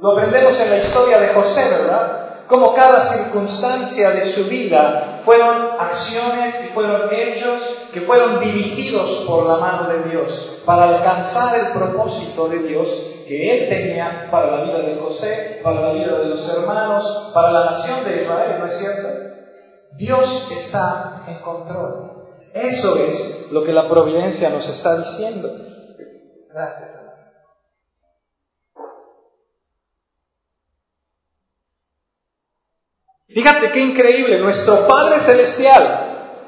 Lo 0.00 0.12
aprendemos 0.12 0.58
en 0.60 0.70
la 0.70 0.78
historia 0.78 1.18
de 1.18 1.34
José, 1.34 1.68
¿verdad? 1.68 2.28
como 2.48 2.74
cada 2.74 3.04
circunstancia 3.04 4.10
de 4.10 4.24
su 4.26 4.44
vida 4.44 5.20
fueron 5.24 5.72
acciones 5.78 6.58
y 6.64 6.68
fueron 6.72 7.10
hechos 7.12 7.62
que 7.92 8.00
fueron 8.00 8.40
dirigidos 8.40 9.24
por 9.26 9.46
la 9.46 9.56
mano 9.56 9.88
de 9.88 10.10
Dios 10.10 10.62
para 10.64 10.88
alcanzar 10.88 11.58
el 11.60 11.66
propósito 11.68 12.48
de 12.48 12.60
Dios 12.60 12.88
que 13.28 13.52
Él 13.52 13.68
tenía 13.68 14.28
para 14.30 14.56
la 14.56 14.64
vida 14.64 14.80
de 14.80 14.96
José, 14.98 15.60
para 15.62 15.82
la 15.82 15.92
vida 15.92 16.18
de 16.18 16.26
los 16.26 16.48
hermanos, 16.48 17.30
para 17.34 17.52
la 17.52 17.64
nación 17.66 18.02
de 18.04 18.22
Israel, 18.22 18.56
¿no 18.58 18.66
es 18.66 18.78
cierto? 18.78 19.08
Dios 19.96 20.48
está 20.50 21.24
en 21.28 21.38
control. 21.40 22.24
Eso 22.54 22.96
es 22.96 23.48
lo 23.52 23.62
que 23.62 23.72
la 23.72 23.86
providencia 23.86 24.48
nos 24.48 24.66
está 24.68 24.96
diciendo. 24.98 25.50
Gracias. 26.50 26.90
Fíjate 33.28 33.70
qué 33.72 33.80
increíble, 33.80 34.40
nuestro 34.40 34.86
Padre 34.88 35.18
Celestial, 35.18 36.40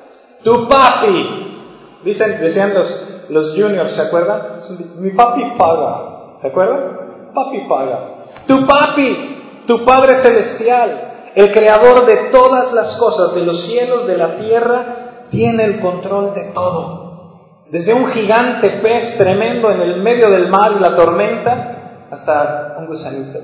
tu 0.42 0.66
papi, 0.66 2.00
dicen, 2.02 2.40
decían 2.40 2.72
los, 2.72 3.26
los 3.28 3.54
juniors, 3.54 3.92
¿se 3.92 4.00
acuerdan? 4.00 4.62
Mi 4.96 5.10
papi 5.10 5.56
paga, 5.58 6.09
¿se 6.40 6.46
acuerdan? 6.46 7.32
Papi 7.34 7.68
paga. 7.68 8.26
Tu 8.46 8.66
papi, 8.66 9.64
tu 9.66 9.84
Padre 9.84 10.14
Celestial, 10.14 11.30
el 11.34 11.52
creador 11.52 12.06
de 12.06 12.16
todas 12.32 12.72
las 12.72 12.96
cosas, 12.96 13.34
de 13.34 13.44
los 13.44 13.60
cielos, 13.60 14.06
de 14.06 14.16
la 14.16 14.36
tierra, 14.36 15.26
tiene 15.30 15.64
el 15.64 15.80
control 15.80 16.34
de 16.34 16.44
todo. 16.52 17.66
Desde 17.70 17.94
un 17.94 18.06
gigante 18.06 18.68
pez 18.82 19.16
tremendo 19.16 19.70
en 19.70 19.80
el 19.80 20.02
medio 20.02 20.30
del 20.30 20.48
mar 20.48 20.72
y 20.76 20.80
la 20.80 20.96
tormenta, 20.96 22.06
hasta 22.10 22.76
un 22.78 22.88
gusanito 22.88 23.38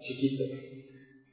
chiquito 0.00 0.44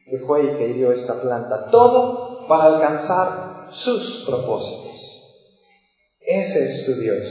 que 0.10 0.18
fue 0.20 0.44
y 0.44 0.58
que 0.58 0.68
hirió 0.70 0.92
esta 0.92 1.22
planta. 1.22 1.70
Todo 1.72 2.48
para 2.48 2.76
alcanzar 2.76 3.68
sus 3.72 4.26
propósitos. 4.28 4.96
Ese 6.20 6.66
es 6.66 6.86
tu 6.86 7.02
Dios. 7.02 7.26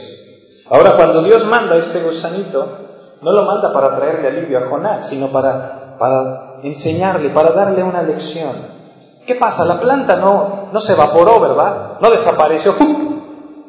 Ahora, 0.66 0.96
cuando 0.96 1.22
Dios 1.22 1.46
manda 1.46 1.76
este 1.76 2.00
gusanito, 2.00 2.88
no 3.20 3.32
lo 3.32 3.44
manda 3.44 3.72
para 3.72 3.96
traerle 3.96 4.28
alivio 4.28 4.58
a 4.58 4.68
Jonás, 4.68 5.08
sino 5.08 5.28
para, 5.28 5.96
para 5.98 6.60
enseñarle, 6.62 7.30
para 7.30 7.50
darle 7.50 7.82
una 7.82 8.02
lección. 8.02 8.78
¿Qué 9.26 9.34
pasa? 9.34 9.64
La 9.64 9.80
planta 9.80 10.16
no, 10.16 10.68
no 10.72 10.80
se 10.80 10.92
evaporó, 10.92 11.40
¿verdad? 11.40 11.98
No 12.00 12.10
desapareció, 12.10 12.75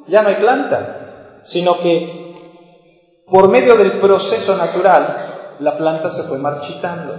ya 0.07 0.21
no 0.21 0.29
hay 0.29 0.35
planta, 0.35 1.41
sino 1.43 1.79
que 1.79 2.35
por 3.29 3.47
medio 3.47 3.75
del 3.75 3.93
proceso 3.93 4.55
natural, 4.57 5.55
la 5.59 5.77
planta 5.77 6.09
se 6.09 6.23
fue 6.23 6.37
marchitando. 6.37 7.13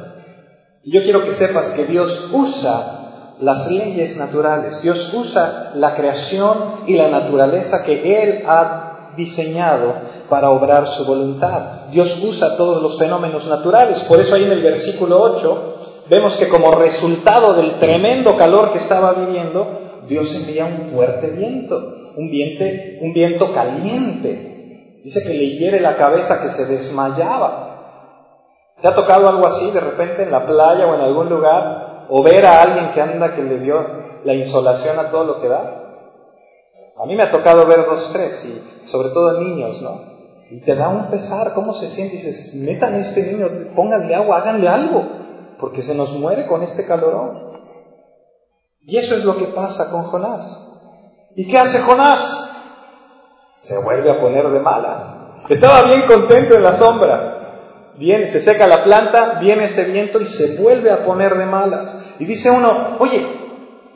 Yo 0.84 1.02
quiero 1.02 1.24
que 1.24 1.34
sepas 1.34 1.72
que 1.72 1.84
Dios 1.84 2.30
usa 2.32 3.36
las 3.40 3.70
leyes 3.70 4.16
naturales, 4.16 4.82
Dios 4.82 5.12
usa 5.14 5.72
la 5.74 5.94
creación 5.94 6.56
y 6.86 6.96
la 6.96 7.08
naturaleza 7.08 7.84
que 7.84 8.22
Él 8.22 8.44
ha 8.46 8.89
diseñado 9.16 9.94
para 10.28 10.50
obrar 10.50 10.86
su 10.88 11.04
voluntad. 11.04 11.88
Dios 11.90 12.22
usa 12.22 12.56
todos 12.56 12.82
los 12.82 12.98
fenómenos 12.98 13.46
naturales. 13.48 14.04
Por 14.04 14.20
eso 14.20 14.34
ahí 14.34 14.44
en 14.44 14.52
el 14.52 14.62
versículo 14.62 15.20
8 15.20 16.06
vemos 16.08 16.36
que 16.36 16.48
como 16.48 16.72
resultado 16.72 17.54
del 17.54 17.78
tremendo 17.78 18.36
calor 18.36 18.72
que 18.72 18.78
estaba 18.78 19.12
viviendo, 19.12 19.66
Dios 20.08 20.34
envía 20.34 20.64
un 20.64 20.90
fuerte 20.90 21.30
viento, 21.30 22.12
un 22.16 22.30
viento, 22.30 22.64
un 23.00 23.12
viento 23.12 23.52
caliente. 23.52 25.00
Dice 25.04 25.22
que 25.26 25.34
le 25.34 25.56
hiere 25.56 25.80
la 25.80 25.96
cabeza 25.96 26.42
que 26.42 26.50
se 26.50 26.66
desmayaba. 26.66 27.70
¿Te 28.82 28.88
ha 28.88 28.94
tocado 28.94 29.28
algo 29.28 29.46
así 29.46 29.70
de 29.70 29.80
repente 29.80 30.22
en 30.22 30.30
la 30.30 30.46
playa 30.46 30.86
o 30.86 30.94
en 30.94 31.00
algún 31.00 31.28
lugar? 31.28 32.06
¿O 32.08 32.22
ver 32.22 32.44
a 32.46 32.62
alguien 32.62 32.92
que 32.92 33.00
anda 33.00 33.34
que 33.34 33.42
le 33.42 33.60
dio 33.60 33.76
la 34.24 34.34
insolación 34.34 34.98
a 34.98 35.10
todo 35.10 35.24
lo 35.24 35.40
que 35.40 35.48
da? 35.48 35.89
A 37.02 37.06
mí 37.06 37.14
me 37.14 37.22
ha 37.22 37.30
tocado 37.30 37.64
ver 37.66 37.86
dos, 37.86 38.10
tres, 38.12 38.44
y 38.44 38.86
sobre 38.86 39.08
todo 39.08 39.40
niños, 39.40 39.80
¿no? 39.80 40.02
Y 40.50 40.60
te 40.60 40.74
da 40.74 40.90
un 40.90 41.08
pesar, 41.08 41.54
¿cómo 41.54 41.72
se 41.72 41.88
siente? 41.88 42.16
Dices, 42.16 42.56
metan 42.56 42.94
a 42.94 42.98
este 42.98 43.32
niño, 43.32 43.48
pónganle 43.74 44.14
agua, 44.14 44.38
háganle 44.38 44.68
algo, 44.68 45.08
porque 45.58 45.80
se 45.80 45.94
nos 45.94 46.10
muere 46.12 46.46
con 46.46 46.62
este 46.62 46.84
calorón. 46.84 47.52
Y 48.82 48.98
eso 48.98 49.14
es 49.14 49.24
lo 49.24 49.38
que 49.38 49.46
pasa 49.46 49.90
con 49.90 50.02
Jonás. 50.04 50.66
¿Y 51.36 51.48
qué 51.48 51.58
hace 51.58 51.80
Jonás? 51.80 52.50
Se 53.62 53.78
vuelve 53.82 54.10
a 54.10 54.20
poner 54.20 54.50
de 54.50 54.60
malas. 54.60 55.04
Estaba 55.48 55.84
bien 55.84 56.02
contento 56.02 56.54
en 56.54 56.62
la 56.62 56.72
sombra, 56.72 57.94
viene, 57.96 58.26
se 58.26 58.40
seca 58.40 58.66
la 58.66 58.84
planta, 58.84 59.38
viene 59.40 59.64
ese 59.64 59.84
viento 59.84 60.20
y 60.20 60.26
se 60.26 60.60
vuelve 60.60 60.90
a 60.90 61.06
poner 61.06 61.34
de 61.38 61.46
malas. 61.46 62.04
Y 62.18 62.26
dice 62.26 62.50
uno, 62.50 62.96
oye, 62.98 63.24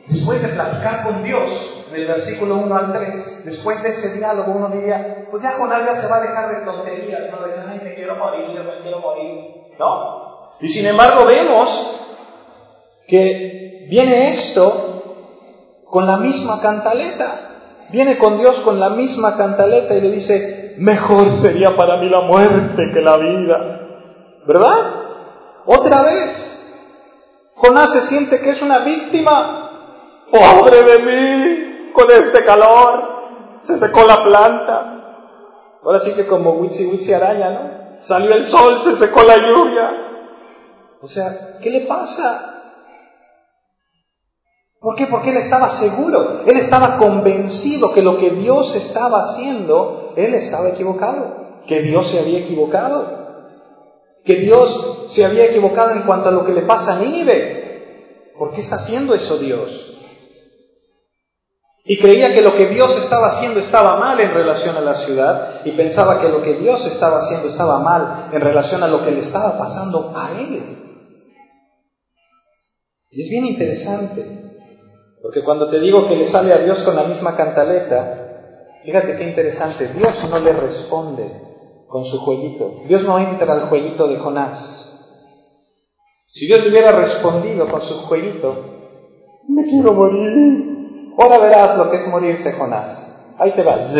después 0.07 0.41
de 0.41 0.47
platicar 0.49 1.03
con 1.03 1.23
Dios, 1.23 1.74
del 1.95 2.07
versículo 2.07 2.55
1 2.55 2.75
al 2.75 2.93
3, 2.93 3.45
después 3.45 3.81
de 3.83 3.89
ese 3.89 4.17
diálogo 4.17 4.51
uno 4.51 4.69
diría, 4.69 5.27
pues 5.31 5.41
ya 5.41 5.51
Jonás 5.51 5.85
ya 5.85 5.95
se 5.95 6.07
va 6.07 6.17
a 6.17 6.21
dejar 6.21 6.49
de 6.49 6.65
tonterías, 6.65 7.31
¿no? 7.31 7.47
De 7.47 7.53
ay, 7.53 7.81
me 7.83 7.95
quiero 7.95 8.15
morir, 8.15 8.61
me 8.63 8.81
quiero 8.81 8.99
morir, 8.99 9.73
¿no? 9.79 10.51
Y 10.59 10.69
sin 10.69 10.85
embargo 10.85 11.25
vemos 11.25 12.01
que 13.07 13.87
viene 13.89 14.29
esto 14.29 14.95
con 15.89 16.05
la 16.07 16.17
misma 16.17 16.59
cantaleta. 16.61 17.41
Viene 17.89 18.17
con 18.17 18.39
Dios 18.39 18.55
con 18.57 18.79
la 18.79 18.89
misma 18.89 19.37
cantaleta 19.37 19.95
y 19.95 20.01
le 20.01 20.11
dice, 20.11 20.73
mejor 20.77 21.31
sería 21.31 21.75
para 21.75 21.97
mí 21.97 22.09
la 22.09 22.21
muerte 22.21 22.91
que 22.93 23.01
la 23.01 23.17
vida. 23.17 23.81
¿Verdad? 24.47 24.77
Otra 25.65 26.01
vez. 26.01 26.73
Jonás 27.55 27.91
se 27.91 28.01
siente 28.01 28.39
que 28.39 28.49
es 28.49 28.61
una 28.61 28.79
víctima. 28.79 29.61
Pobre 30.31 30.83
de 30.83 30.99
mí, 30.99 31.54
con 31.95 32.11
este 32.11 32.43
calor. 32.43 33.15
Se 33.61 33.77
secó 33.77 34.03
la 34.03 34.23
planta. 34.23 34.91
Ahora 35.83 35.99
sí 35.99 36.13
que 36.13 36.27
como 36.27 36.51
Witsi 36.51 36.85
Witsi 36.85 37.13
araña, 37.13 37.49
¿no? 37.49 37.85
Salió 38.01 38.33
el 38.33 38.45
sol, 38.45 38.79
se 38.83 38.95
secó 38.95 39.23
la 39.23 39.37
lluvia. 39.37 39.91
O 41.01 41.07
sea, 41.07 41.57
¿qué 41.61 41.69
le 41.71 41.81
pasa? 41.81 42.51
¿Por 44.79 44.95
qué? 44.95 45.07
Porque 45.07 45.31
él 45.31 45.37
estaba 45.37 45.69
seguro, 45.69 46.41
él 46.45 46.57
estaba 46.57 46.97
convencido 46.97 47.91
que 47.93 48.03
lo 48.03 48.17
que 48.17 48.29
Dios 48.29 48.75
estaba 48.75 49.23
haciendo, 49.23 50.13
él 50.15 50.35
estaba 50.35 50.69
equivocado, 50.69 51.63
que 51.67 51.81
Dios 51.81 52.07
se 52.09 52.19
había 52.19 52.39
equivocado 52.39 53.25
que 54.25 54.35
Dios 54.37 55.05
se 55.09 55.23
había 55.23 55.45
equivocado 55.45 55.91
en 55.91 56.01
cuanto 56.01 56.29
a 56.29 56.31
lo 56.31 56.45
que 56.45 56.53
le 56.53 56.63
pasa 56.63 56.95
a 56.95 56.99
Nínive. 56.99 58.33
¿Por 58.37 58.53
qué 58.53 58.61
está 58.61 58.77
haciendo 58.77 59.13
eso 59.13 59.37
Dios? 59.37 59.94
Y 61.87 61.99
creía 61.99 62.33
que 62.33 62.41
lo 62.41 62.55
que 62.55 62.65
Dios 62.65 62.97
estaba 62.99 63.27
haciendo 63.27 63.59
estaba 63.59 63.97
mal 63.99 64.19
en 64.19 64.33
relación 64.33 64.75
a 64.75 64.81
la 64.81 64.95
ciudad 64.95 65.61
y 65.63 65.71
pensaba 65.71 66.19
que 66.19 66.29
lo 66.29 66.41
que 66.41 66.55
Dios 66.55 66.83
estaba 66.87 67.19
haciendo 67.19 67.47
estaba 67.47 67.77
mal 67.77 68.29
en 68.33 68.41
relación 68.41 68.81
a 68.81 68.87
lo 68.87 69.05
que 69.05 69.11
le 69.11 69.19
estaba 69.19 69.55
pasando 69.55 70.11
a 70.15 70.31
él. 70.31 70.63
Y 73.11 73.21
es 73.21 73.29
bien 73.29 73.45
interesante. 73.45 74.45
Porque 75.21 75.43
cuando 75.43 75.69
te 75.69 75.79
digo 75.79 76.07
que 76.07 76.15
le 76.15 76.27
sale 76.27 76.53
a 76.53 76.57
Dios 76.57 76.79
con 76.79 76.95
la 76.95 77.03
misma 77.03 77.35
cantaleta, 77.35 78.81
fíjate 78.83 79.15
qué 79.17 79.23
interesante, 79.23 79.87
Dios 79.95 80.27
no 80.27 80.39
le 80.39 80.53
responde 80.53 81.41
con 81.87 82.03
su 82.05 82.17
jueguito. 82.17 82.81
Dios 82.87 83.03
no 83.03 83.19
entra 83.19 83.53
al 83.53 83.69
jueguito 83.69 84.07
de 84.07 84.17
Jonás. 84.17 84.91
Si 86.33 86.47
Dios 86.47 86.63
le 86.63 86.69
hubiera 86.69 86.93
respondido 86.93 87.67
con 87.67 87.81
su 87.83 87.93
jueguito, 88.01 88.55
me 89.47 89.63
quiero 89.65 89.93
morir. 89.93 90.74
Ahora 91.17 91.37
verás 91.37 91.77
lo 91.77 91.89
que 91.89 91.97
es 91.97 92.07
morirse, 92.07 92.53
Jonás. 92.53 93.33
Ahí 93.37 93.51
te 93.51 93.63
vas. 93.63 93.95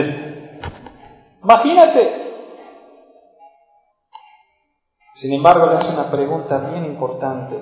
Imagínate. 1.41 2.25
Sin 5.15 5.33
embargo, 5.33 5.67
le 5.67 5.77
hace 5.77 5.93
una 5.93 6.11
pregunta 6.11 6.57
bien 6.57 6.85
importante. 6.85 7.55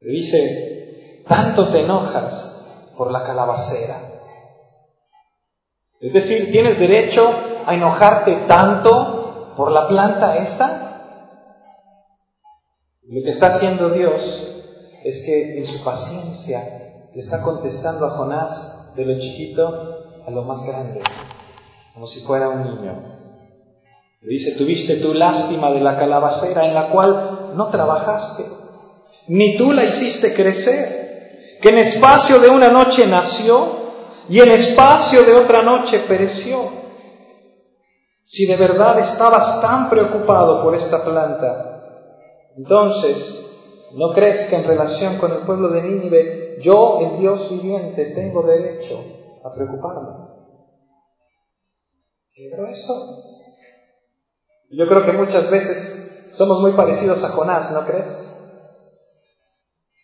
Le 0.00 0.12
dice, 0.12 1.24
¿tanto 1.26 1.68
te 1.68 1.80
enojas 1.80 2.66
por 2.96 3.10
la 3.10 3.24
calabacera? 3.24 3.96
Es 6.00 6.12
decir, 6.12 6.52
¿tienes 6.52 6.78
derecho 6.78 7.28
a 7.66 7.74
enojarte 7.74 8.36
tanto 8.46 9.54
por 9.56 9.72
la 9.72 9.88
planta 9.88 10.36
esa? 10.36 10.84
Lo 13.02 13.22
que 13.24 13.30
está 13.30 13.46
haciendo 13.46 13.88
Dios 13.90 14.52
es 15.02 15.24
que 15.24 15.58
en 15.58 15.66
su 15.66 15.82
paciencia 15.82 16.87
le 17.14 17.20
está 17.20 17.42
contestando 17.42 18.06
a 18.06 18.10
Jonás 18.10 18.94
de 18.94 19.04
lo 19.04 19.20
chiquito 19.20 20.22
a 20.26 20.30
lo 20.30 20.42
más 20.42 20.66
grande, 20.66 21.00
como 21.94 22.06
si 22.06 22.20
fuera 22.20 22.48
un 22.48 22.64
niño. 22.64 23.18
Le 24.20 24.32
dice, 24.32 24.58
tuviste 24.58 24.96
tu 24.96 25.14
lástima 25.14 25.70
de 25.70 25.80
la 25.80 25.98
calabacera 25.98 26.66
en 26.66 26.74
la 26.74 26.88
cual 26.88 27.52
no 27.54 27.68
trabajaste, 27.68 28.44
ni 29.28 29.56
tú 29.56 29.72
la 29.72 29.84
hiciste 29.84 30.34
crecer, 30.34 31.58
que 31.62 31.70
en 31.70 31.78
espacio 31.78 32.38
de 32.40 32.48
una 32.48 32.68
noche 32.68 33.06
nació 33.06 33.88
y 34.28 34.40
en 34.40 34.50
espacio 34.50 35.24
de 35.24 35.34
otra 35.34 35.62
noche 35.62 36.00
pereció. 36.00 36.78
Si 38.26 38.44
de 38.44 38.56
verdad 38.56 38.98
estabas 38.98 39.60
tan 39.62 39.88
preocupado 39.88 40.62
por 40.62 40.74
esta 40.74 41.02
planta, 41.02 41.78
entonces, 42.56 43.47
¿no 43.92 44.12
crees 44.14 44.48
que 44.48 44.56
en 44.56 44.64
relación 44.64 45.18
con 45.18 45.32
el 45.32 45.38
pueblo 45.38 45.70
de 45.70 45.82
Nínive, 45.82 46.58
yo, 46.60 47.00
el 47.00 47.18
Dios 47.18 47.50
viviente, 47.50 48.12
tengo 48.14 48.42
derecho 48.42 49.04
a 49.44 49.52
preocuparme? 49.54 50.28
Qué 52.32 52.48
eso. 52.70 52.92
Yo 54.70 54.86
creo 54.86 55.04
que 55.04 55.12
muchas 55.12 55.50
veces 55.50 56.32
somos 56.34 56.60
muy 56.60 56.72
parecidos 56.72 57.24
a 57.24 57.30
Jonás, 57.30 57.72
¿no 57.72 57.84
crees? 57.84 58.34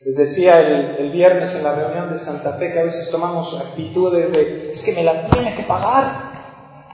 Les 0.05 0.17
decía 0.17 0.61
el, 0.61 1.11
viernes 1.13 1.55
en 1.55 1.65
la 1.65 1.75
reunión 1.75 2.13
de 2.13 2.19
Santa 2.19 2.55
Fe 2.55 2.73
que 2.73 2.81
a 2.81 2.85
veces 2.85 3.11
tomamos 3.11 3.59
actitudes 3.59 4.33
de, 4.33 4.73
es 4.73 4.85
que 4.85 4.93
me 4.93 5.03
la 5.03 5.25
tiene 5.27 5.55
que 5.55 5.63
pagar, 5.63 6.05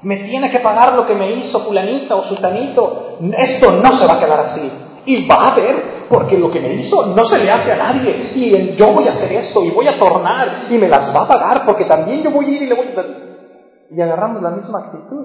me 0.02 0.18
tiene 0.18 0.50
que 0.50 0.60
pagar 0.60 0.94
lo 0.94 1.06
que 1.06 1.14
me 1.14 1.32
hizo 1.32 1.60
fulanita 1.60 2.14
o 2.16 2.22
sutanito, 2.22 3.18
esto 3.36 3.72
no 3.72 3.92
se 3.92 4.06
va 4.06 4.14
a 4.14 4.20
quedar 4.20 4.40
así. 4.40 4.70
Y 5.06 5.26
va 5.26 5.50
a 5.50 5.56
ver, 5.56 5.76
porque 6.10 6.36
lo 6.36 6.50
que 6.50 6.58
me 6.58 6.74
hizo 6.74 7.14
no 7.14 7.24
se 7.24 7.38
le 7.38 7.52
hace 7.52 7.72
a 7.72 7.76
nadie. 7.76 8.32
Y 8.34 8.74
yo 8.74 8.92
voy 8.92 9.06
a 9.06 9.12
hacer 9.12 9.30
esto 9.38 9.62
y 9.62 9.70
voy 9.70 9.86
a 9.86 9.96
tornar 9.96 10.48
y 10.68 10.76
me 10.76 10.88
las 10.88 11.14
va 11.14 11.22
a 11.22 11.28
pagar 11.28 11.64
porque 11.64 11.84
también 11.84 12.20
yo 12.20 12.32
voy 12.32 12.46
a 12.46 12.48
ir 12.48 12.62
y 12.62 12.66
le 12.66 12.74
voy 12.74 12.86
a... 12.96 13.94
Y 13.94 14.00
agarramos 14.00 14.42
la 14.42 14.50
misma 14.50 14.86
actitud. 14.86 15.24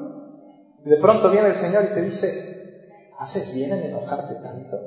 Y 0.85 0.89
de 0.89 0.97
pronto 0.97 1.31
viene 1.31 1.49
el 1.49 1.55
Señor 1.55 1.85
y 1.85 1.95
te 1.95 2.03
dice, 2.03 2.91
¿haces 3.17 3.55
bien 3.55 3.73
en 3.73 3.85
enojarte 3.85 4.35
tanto? 4.35 4.77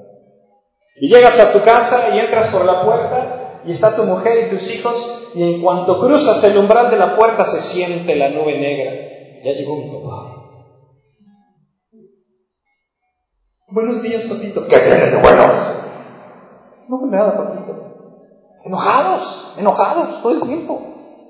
Y 1.01 1.09
llegas 1.09 1.41
a 1.41 1.53
tu 1.53 1.63
casa 1.65 2.15
y 2.15 2.21
entras 2.21 2.47
por 2.49 2.65
la 2.65 2.85
puerta 2.85 3.63
y 3.65 3.73
está 3.73 3.97
tu 3.97 4.05
mujer 4.05 4.47
y 4.47 4.51
tus 4.51 4.73
hijos 4.73 5.31
y 5.35 5.43
en 5.43 5.61
cuanto 5.61 5.99
cruzas 5.99 6.43
el 6.45 6.59
umbral 6.59 6.93
de 6.93 6.97
la 6.97 7.17
puerta 7.17 7.45
se 7.45 7.61
siente 7.61 8.15
la 8.15 8.29
nube 8.29 8.57
negra. 8.57 8.93
Ya 9.45 9.53
llegó 9.53 9.77
mi 9.77 9.91
papá. 9.91 10.35
Buenos 13.71 14.01
días, 14.01 14.25
papito. 14.27 14.67
¿Qué 14.69 14.79
tienen 14.79 15.11
de 15.11 15.17
buenos? 15.17 15.88
No, 16.89 17.07
nada, 17.07 17.37
papito. 17.37 17.89
Enojados, 18.65 19.55
enojados 19.59 20.23
todo 20.23 20.33
el 20.33 20.41
tiempo. 20.41 20.81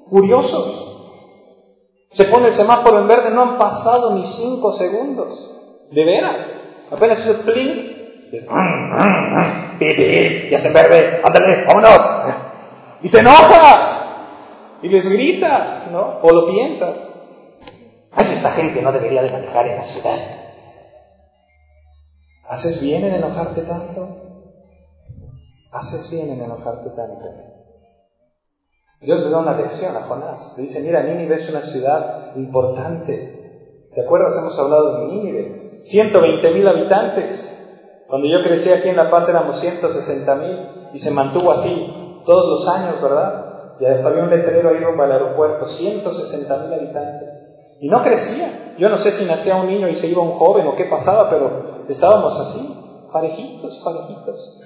Curiosos. 0.08 0.86
Se 2.12 2.24
pone 2.24 2.48
el 2.48 2.54
semáforo 2.54 2.98
en 3.00 3.08
verde, 3.08 3.30
no 3.30 3.42
han 3.42 3.58
pasado 3.58 4.14
ni 4.14 4.26
cinco 4.26 4.72
segundos. 4.72 5.88
De 5.90 6.04
veras. 6.04 6.36
Apenas 6.90 7.26
es 7.26 7.36
plink. 7.38 7.98
Pipi, 9.78 10.50
ya 10.50 10.58
se 10.58 10.70
verde, 10.70 11.20
ándale, 11.24 11.64
vámonos. 11.66 12.02
Y 13.02 13.08
te 13.08 13.20
enojas. 13.20 14.06
Y 14.82 14.88
les 14.88 15.12
gritas, 15.12 15.88
¿no? 15.92 16.18
O 16.22 16.30
lo 16.30 16.46
piensas. 16.48 16.94
Ay, 18.12 18.26
esta 18.32 18.50
gente 18.52 18.80
no 18.80 18.92
debería 18.92 19.22
de 19.22 19.30
manejar 19.30 19.66
en 19.66 19.76
la 19.76 19.82
ciudad. 19.82 20.18
¿Haces 22.48 22.80
bien 22.80 23.04
en 23.04 23.14
enojarte 23.16 23.62
tanto? 23.62 24.27
¿Haces 25.70 26.10
bien 26.10 26.30
en 26.30 26.42
enojarte 26.42 26.90
tanto? 26.90 27.28
Dios 29.00 29.22
le 29.22 29.30
da 29.30 29.38
una 29.38 29.56
lección 29.56 29.96
a 29.96 30.02
Jonás. 30.02 30.54
Le 30.56 30.64
dice, 30.64 30.82
mira, 30.82 31.02
Nínive 31.02 31.36
es 31.36 31.48
una 31.50 31.62
ciudad 31.62 32.34
importante. 32.36 33.90
¿Te 33.94 34.00
acuerdas? 34.02 34.36
Hemos 34.38 34.58
hablado 34.58 35.00
de 35.00 35.06
Nínive. 35.06 35.80
120 35.82 36.50
mil 36.52 36.66
habitantes. 36.66 37.54
Cuando 38.08 38.26
yo 38.26 38.42
crecí 38.42 38.70
aquí 38.70 38.88
en 38.88 38.96
La 38.96 39.10
Paz 39.10 39.28
éramos 39.28 39.60
160 39.60 40.34
mil 40.36 40.68
y 40.92 40.98
se 40.98 41.10
mantuvo 41.10 41.52
así 41.52 42.22
todos 42.24 42.48
los 42.48 42.68
años, 42.68 43.00
¿verdad? 43.02 43.76
Y 43.78 43.84
hasta 43.84 44.08
había 44.08 44.24
un 44.24 44.30
letrero 44.30 44.70
ahí 44.70 44.82
rumbo 44.82 45.02
al 45.02 45.12
aeropuerto, 45.12 45.68
160 45.68 46.56
mil 46.56 46.72
habitantes. 46.72 47.28
Y 47.80 47.88
no 47.88 48.02
crecía. 48.02 48.74
Yo 48.78 48.88
no 48.88 48.98
sé 48.98 49.12
si 49.12 49.24
nacía 49.26 49.56
un 49.56 49.68
niño 49.68 49.88
y 49.88 49.94
se 49.94 50.08
iba 50.08 50.22
un 50.22 50.32
joven 50.32 50.66
o 50.66 50.76
qué 50.76 50.86
pasaba, 50.86 51.28
pero 51.30 51.84
estábamos 51.88 52.40
así, 52.40 53.08
parejitos, 53.12 53.80
parejitos. 53.84 54.62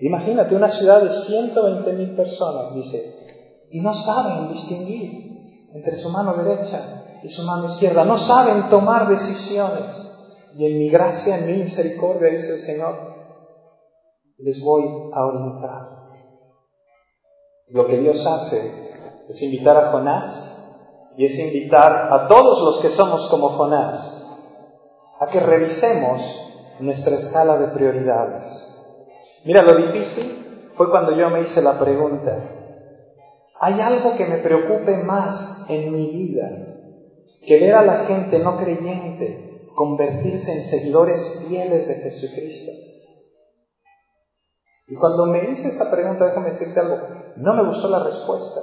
Imagínate 0.00 0.54
una 0.54 0.70
ciudad 0.70 1.02
de 1.02 1.12
120 1.12 1.92
mil 1.92 2.16
personas, 2.16 2.74
dice, 2.74 3.68
y 3.70 3.80
no 3.80 3.92
saben 3.92 4.48
distinguir 4.48 5.68
entre 5.74 5.96
su 5.96 6.08
mano 6.10 6.34
derecha 6.34 7.20
y 7.22 7.28
su 7.28 7.44
mano 7.44 7.66
izquierda, 7.66 8.04
no 8.04 8.18
saben 8.18 8.68
tomar 8.70 9.08
decisiones. 9.08 10.06
Y 10.56 10.66
en 10.66 10.78
mi 10.78 10.88
gracia, 10.88 11.38
en 11.38 11.46
mi 11.46 11.62
misericordia, 11.62 12.30
dice 12.30 12.54
el 12.54 12.60
Señor, 12.60 12.96
les 14.38 14.64
voy 14.64 15.10
a 15.12 15.24
orientar. 15.26 16.00
Lo 17.68 17.86
que 17.86 17.98
Dios 17.98 18.26
hace 18.26 18.90
es 19.28 19.42
invitar 19.42 19.76
a 19.76 19.92
Jonás 19.92 21.14
y 21.16 21.26
es 21.26 21.38
invitar 21.38 22.08
a 22.12 22.26
todos 22.26 22.62
los 22.62 22.80
que 22.80 22.88
somos 22.88 23.28
como 23.28 23.50
Jonás 23.50 24.26
a 25.20 25.28
que 25.28 25.38
revisemos 25.38 26.22
nuestra 26.80 27.16
escala 27.16 27.58
de 27.58 27.68
prioridades. 27.68 28.69
Mira, 29.44 29.62
lo 29.62 29.74
difícil 29.74 30.70
fue 30.76 30.90
cuando 30.90 31.16
yo 31.16 31.30
me 31.30 31.42
hice 31.42 31.62
la 31.62 31.78
pregunta, 31.78 32.36
¿hay 33.60 33.80
algo 33.80 34.16
que 34.16 34.26
me 34.26 34.38
preocupe 34.38 34.96
más 34.98 35.66
en 35.68 35.92
mi 35.92 36.10
vida 36.10 36.50
que 37.46 37.58
ver 37.58 37.74
a 37.74 37.82
la 37.82 38.04
gente 38.04 38.38
no 38.38 38.56
creyente 38.58 39.68
convertirse 39.74 40.52
en 40.52 40.62
seguidores 40.62 41.46
fieles 41.46 41.88
de 41.88 41.94
Jesucristo? 41.94 42.72
Y 44.88 44.94
cuando 44.96 45.26
me 45.26 45.50
hice 45.50 45.68
esa 45.68 45.90
pregunta, 45.90 46.26
déjame 46.26 46.50
decirte 46.50 46.80
algo, 46.80 46.98
no 47.36 47.54
me 47.54 47.68
gustó 47.68 47.88
la 47.88 48.02
respuesta. 48.02 48.60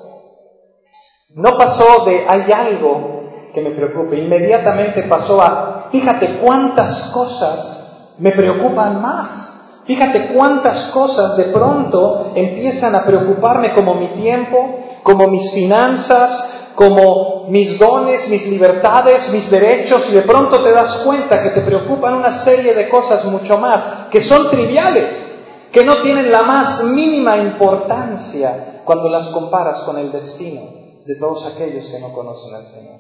No 1.30 1.58
pasó 1.58 2.06
de 2.06 2.26
hay 2.28 2.52
algo 2.52 3.52
que 3.54 3.62
me 3.62 3.72
preocupe, 3.72 4.18
inmediatamente 4.18 5.04
pasó 5.04 5.42
a 5.42 5.88
fíjate 5.90 6.38
cuántas 6.42 7.12
cosas 7.14 8.14
me 8.20 8.32
preocupan 8.32 9.02
más. 9.02 9.57
Fíjate 9.88 10.34
cuántas 10.34 10.88
cosas 10.88 11.38
de 11.38 11.46
pronto 11.46 12.34
empiezan 12.36 12.94
a 12.94 13.06
preocuparme 13.06 13.74
como 13.74 13.96
mi 13.96 14.10
tiempo, 14.10 14.80
como 15.02 15.30
mis 15.30 15.54
finanzas, 15.54 16.72
como 16.76 17.46
mis 17.48 17.80
dones, 17.80 18.30
mis 18.30 18.50
libertades, 18.50 19.32
mis 19.32 19.50
derechos, 19.50 20.10
y 20.10 20.16
de 20.16 20.24
pronto 20.24 20.62
te 20.62 20.72
das 20.72 20.98
cuenta 21.06 21.42
que 21.42 21.52
te 21.52 21.62
preocupan 21.62 22.16
una 22.16 22.34
serie 22.34 22.74
de 22.74 22.90
cosas 22.90 23.24
mucho 23.26 23.58
más, 23.58 24.10
que 24.12 24.22
son 24.22 24.50
triviales, 24.50 25.40
que 25.72 25.86
no 25.86 25.96
tienen 26.04 26.34
la 26.34 26.42
más 26.42 26.84
mínima 26.84 27.38
importancia 27.38 28.82
cuando 28.84 29.08
las 29.08 29.30
comparas 29.30 29.80
con 29.84 29.98
el 29.98 30.12
destino 30.12 30.64
de 31.06 31.16
todos 31.16 31.46
aquellos 31.46 31.86
que 31.86 32.00
no 32.00 32.12
conocen 32.12 32.54
al 32.56 32.68
Señor. 32.68 33.00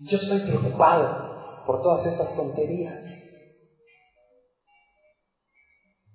Yo 0.00 0.16
estoy 0.16 0.40
preocupado 0.40 1.62
por 1.64 1.80
todas 1.80 2.04
esas 2.06 2.34
tonterías. 2.34 3.11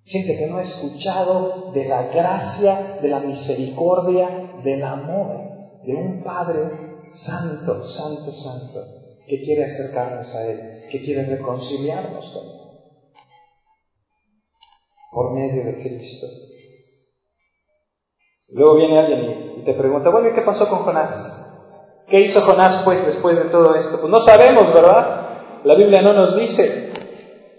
Gente 0.07 0.37
que 0.37 0.47
no 0.47 0.57
ha 0.57 0.61
escuchado 0.61 1.71
de 1.73 1.85
la 1.85 2.07
gracia, 2.07 2.97
de 3.01 3.09
la 3.09 3.19
misericordia, 3.19 4.51
del 4.63 4.83
amor 4.83 5.57
de 5.83 5.95
un 5.95 6.23
Padre 6.23 7.03
santo, 7.09 7.85
santo, 7.85 8.31
santo, 8.31 8.79
que 9.27 9.41
quiere 9.41 9.65
acercarnos 9.65 10.33
a 10.33 10.47
Él, 10.47 10.61
que 10.89 11.03
quiere 11.03 11.25
reconciliarnos 11.25 12.31
con 12.33 12.43
Él. 12.45 12.57
Por 15.11 15.33
medio 15.33 15.65
de 15.65 15.77
Cristo. 15.77 16.27
Luego 18.51 18.75
viene 18.75 18.97
alguien 18.97 19.19
y 19.57 19.63
te 19.65 19.73
pregunta, 19.73 20.09
bueno, 20.09 20.29
¿y 20.29 20.33
qué 20.33 20.41
pasó 20.41 20.69
con 20.69 20.79
Jonás? 20.79 21.43
¿Qué 22.07 22.21
hizo 22.21 22.41
Jonás 22.41 22.81
pues 22.85 23.05
después 23.05 23.35
de 23.37 23.49
todo 23.49 23.75
esto? 23.75 23.99
Pues 23.99 24.09
no 24.09 24.21
sabemos, 24.21 24.73
¿verdad? 24.73 25.61
La 25.65 25.75
Biblia 25.75 26.01
no 26.01 26.13
nos 26.13 26.37
dice. 26.37 26.93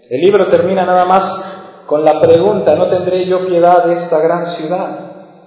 El 0.09 0.21
libro 0.21 0.49
termina 0.49 0.83
nada 0.83 1.05
más 1.05 1.48
con 1.89 2.05
la 2.05 2.21
pregunta, 2.21 2.75
¿no 2.75 2.87
tendré 2.87 3.25
yo 3.25 3.47
piedad 3.47 3.85
de 3.85 3.95
esta 3.95 4.19
gran 4.19 4.45
ciudad? 4.45 4.99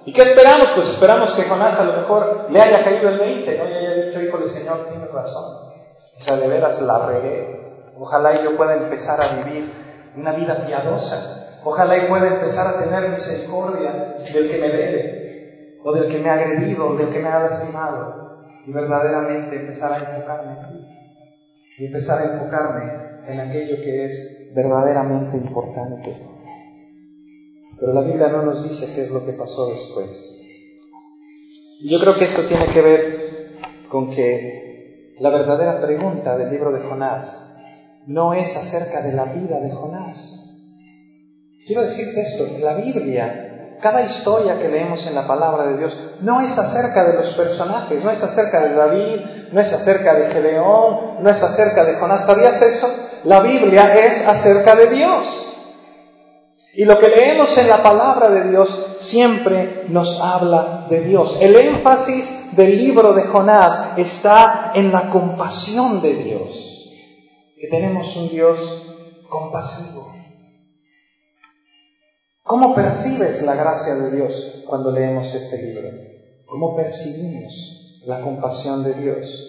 ¿Y 0.04 0.12
qué 0.12 0.22
esperamos? 0.22 0.72
Pues 0.74 0.88
esperamos 0.88 1.32
que 1.34 1.44
Jonás 1.44 1.78
a 1.78 1.84
lo 1.84 1.92
mejor 1.92 2.46
le 2.50 2.60
haya 2.60 2.82
caído 2.82 3.10
el 3.10 3.20
20, 3.20 3.58
¿no? 3.58 3.68
Y 3.68 3.72
haya 3.72 4.06
dicho, 4.06 4.20
hijo 4.20 4.38
del 4.38 4.48
Señor, 4.48 4.88
tienes 4.88 5.12
razón. 5.12 5.44
O 6.18 6.20
sea, 6.20 6.36
de 6.38 6.48
veras 6.48 6.82
la 6.82 7.06
regué. 7.06 7.92
Ojalá 7.96 8.42
yo 8.42 8.56
pueda 8.56 8.74
empezar 8.74 9.20
a 9.20 9.44
vivir 9.44 9.70
una 10.16 10.32
vida 10.32 10.66
piadosa. 10.66 11.60
Ojalá 11.62 11.96
y 11.96 12.08
pueda 12.08 12.26
empezar 12.26 12.74
a 12.74 12.82
tener 12.82 13.10
misericordia 13.10 14.16
del 14.34 14.50
que 14.50 14.58
me 14.58 14.68
debe, 14.68 15.78
o 15.84 15.92
del 15.92 16.08
que 16.08 16.18
me 16.18 16.28
ha 16.28 16.34
agredido, 16.34 16.88
o 16.88 16.96
del 16.96 17.10
que 17.10 17.20
me 17.20 17.28
ha 17.28 17.38
lastimado 17.38 18.48
y 18.66 18.72
verdaderamente 18.72 19.54
empezar 19.54 19.92
a 19.92 19.98
enfocarme 19.98 20.52
en 20.54 20.68
ti 20.68 20.88
y 21.78 21.86
empezar 21.86 22.18
a 22.18 22.32
enfocarme 22.32 23.22
en 23.28 23.40
aquello 23.40 23.76
que 23.76 24.04
es 24.06 24.41
verdaderamente 24.54 25.36
importante. 25.36 26.10
Pero 27.78 27.92
la 27.92 28.02
Biblia 28.02 28.28
no 28.28 28.42
nos 28.42 28.68
dice 28.68 28.92
qué 28.94 29.02
es 29.04 29.10
lo 29.10 29.24
que 29.24 29.32
pasó 29.32 29.66
después. 29.66 30.40
Yo 31.84 31.98
creo 31.98 32.14
que 32.14 32.24
esto 32.24 32.42
tiene 32.42 32.66
que 32.66 32.80
ver 32.80 33.58
con 33.90 34.10
que 34.10 35.14
la 35.18 35.30
verdadera 35.30 35.80
pregunta 35.80 36.36
del 36.36 36.50
libro 36.50 36.72
de 36.72 36.80
Jonás 36.80 37.54
no 38.06 38.34
es 38.34 38.56
acerca 38.56 39.02
de 39.02 39.12
la 39.12 39.24
vida 39.26 39.60
de 39.60 39.70
Jonás. 39.70 40.60
Quiero 41.66 41.82
decirte 41.82 42.20
esto, 42.20 42.58
la 42.60 42.74
Biblia 42.74 43.52
cada 43.82 44.00
historia 44.02 44.60
que 44.60 44.68
leemos 44.68 45.04
en 45.08 45.16
la 45.16 45.26
palabra 45.26 45.66
de 45.66 45.78
Dios 45.78 46.00
no 46.20 46.40
es 46.40 46.56
acerca 46.56 47.04
de 47.04 47.14
los 47.14 47.34
personajes, 47.34 48.02
no 48.04 48.12
es 48.12 48.22
acerca 48.22 48.60
de 48.60 48.74
David, 48.74 49.20
no 49.50 49.60
es 49.60 49.72
acerca 49.72 50.14
de 50.14 50.30
Gedeón, 50.30 51.16
no 51.20 51.28
es 51.28 51.42
acerca 51.42 51.84
de 51.84 51.94
Jonás. 51.94 52.24
¿Sabías 52.24 52.62
eso? 52.62 52.88
La 53.24 53.40
Biblia 53.40 53.94
es 54.06 54.26
acerca 54.26 54.74
de 54.74 54.90
Dios. 54.90 55.42
Y 56.74 56.84
lo 56.86 56.98
que 56.98 57.08
leemos 57.08 57.56
en 57.58 57.68
la 57.68 57.82
palabra 57.82 58.30
de 58.30 58.48
Dios 58.48 58.96
siempre 58.98 59.84
nos 59.88 60.20
habla 60.20 60.86
de 60.88 61.02
Dios. 61.02 61.36
El 61.40 61.54
énfasis 61.54 62.56
del 62.56 62.78
libro 62.78 63.12
de 63.12 63.24
Jonás 63.24 63.98
está 63.98 64.72
en 64.74 64.90
la 64.90 65.10
compasión 65.10 66.00
de 66.00 66.14
Dios. 66.14 66.90
Que 67.60 67.68
tenemos 67.68 68.16
un 68.16 68.30
Dios 68.30 68.86
compasivo. 69.28 70.12
¿Cómo 72.42 72.74
percibes 72.74 73.42
la 73.42 73.54
gracia 73.54 73.94
de 73.94 74.16
Dios 74.16 74.64
cuando 74.66 74.90
leemos 74.90 75.32
este 75.34 75.62
libro? 75.62 75.88
¿Cómo 76.46 76.74
percibimos 76.74 78.00
la 78.06 78.20
compasión 78.20 78.82
de 78.82 78.94
Dios? 78.94 79.48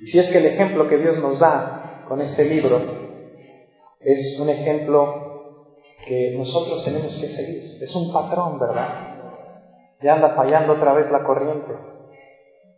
Y 0.00 0.08
si 0.08 0.18
es 0.18 0.30
que 0.30 0.38
el 0.38 0.46
ejemplo 0.46 0.88
que 0.88 0.98
Dios 0.98 1.18
nos 1.18 1.38
da 1.38 1.81
con 2.12 2.20
este 2.20 2.44
libro 2.44 2.78
es 3.98 4.38
un 4.38 4.50
ejemplo 4.50 5.78
que 6.04 6.34
nosotros 6.36 6.84
tenemos 6.84 7.16
que 7.16 7.26
seguir, 7.26 7.82
es 7.82 7.96
un 7.96 8.12
patrón, 8.12 8.58
¿verdad? 8.58 9.16
Ya 10.02 10.16
anda 10.16 10.34
fallando 10.36 10.74
otra 10.74 10.92
vez 10.92 11.10
la 11.10 11.24
corriente. 11.24 11.72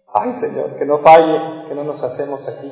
Ay 0.07 0.35
Señor, 0.35 0.79
que 0.79 0.85
no 0.85 1.01
falle, 1.01 1.67
que 1.67 1.75
no 1.75 1.83
nos 1.83 2.01
hacemos 2.05 2.47
aquí. 2.47 2.71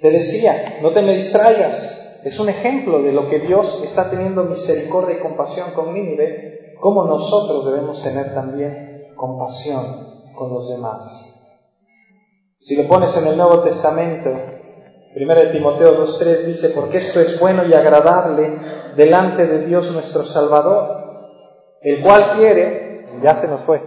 Te 0.00 0.10
decía, 0.10 0.78
no 0.80 0.90
te 0.92 1.02
me 1.02 1.16
distraigas. 1.16 2.22
Es 2.24 2.40
un 2.40 2.48
ejemplo 2.48 3.02
de 3.02 3.12
lo 3.12 3.28
que 3.28 3.40
Dios 3.40 3.82
está 3.84 4.08
teniendo 4.08 4.42
misericordia 4.44 5.18
y 5.18 5.20
compasión 5.20 5.72
con 5.72 5.92
Nínive, 5.92 6.76
como 6.80 7.04
nosotros 7.04 7.66
debemos 7.66 8.02
tener 8.02 8.32
también 8.34 9.12
compasión 9.16 10.32
con 10.34 10.48
los 10.48 10.70
demás. 10.70 11.33
Si 12.64 12.82
lo 12.82 12.88
pones 12.88 13.14
en 13.18 13.26
el 13.26 13.36
Nuevo 13.36 13.60
Testamento, 13.60 14.30
1 14.30 15.50
Timoteo 15.52 16.02
2.3 16.02 16.46
dice, 16.46 16.70
porque 16.70 16.96
esto 16.96 17.20
es 17.20 17.38
bueno 17.38 17.62
y 17.66 17.74
agradable 17.74 18.58
delante 18.96 19.46
de 19.46 19.66
Dios 19.66 19.92
nuestro 19.92 20.24
Salvador, 20.24 21.28
el 21.82 22.00
cual 22.00 22.30
quiere, 22.38 23.20
ya 23.22 23.34
se 23.34 23.48
nos 23.48 23.60
fue. 23.60 23.82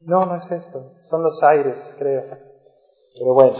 No, 0.00 0.26
no 0.26 0.34
es 0.34 0.50
esto, 0.50 0.94
son 1.02 1.22
los 1.22 1.44
aires, 1.44 1.94
creo. 1.96 2.22
Pero 3.20 3.34
bueno. 3.34 3.56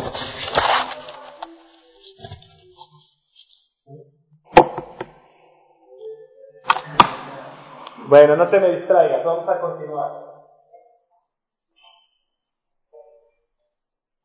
Bueno, 8.08 8.34
no 8.34 8.48
te 8.48 8.58
me 8.58 8.72
distraigas, 8.72 9.24
vamos 9.24 9.48
a 9.48 9.60
continuar. 9.60 10.27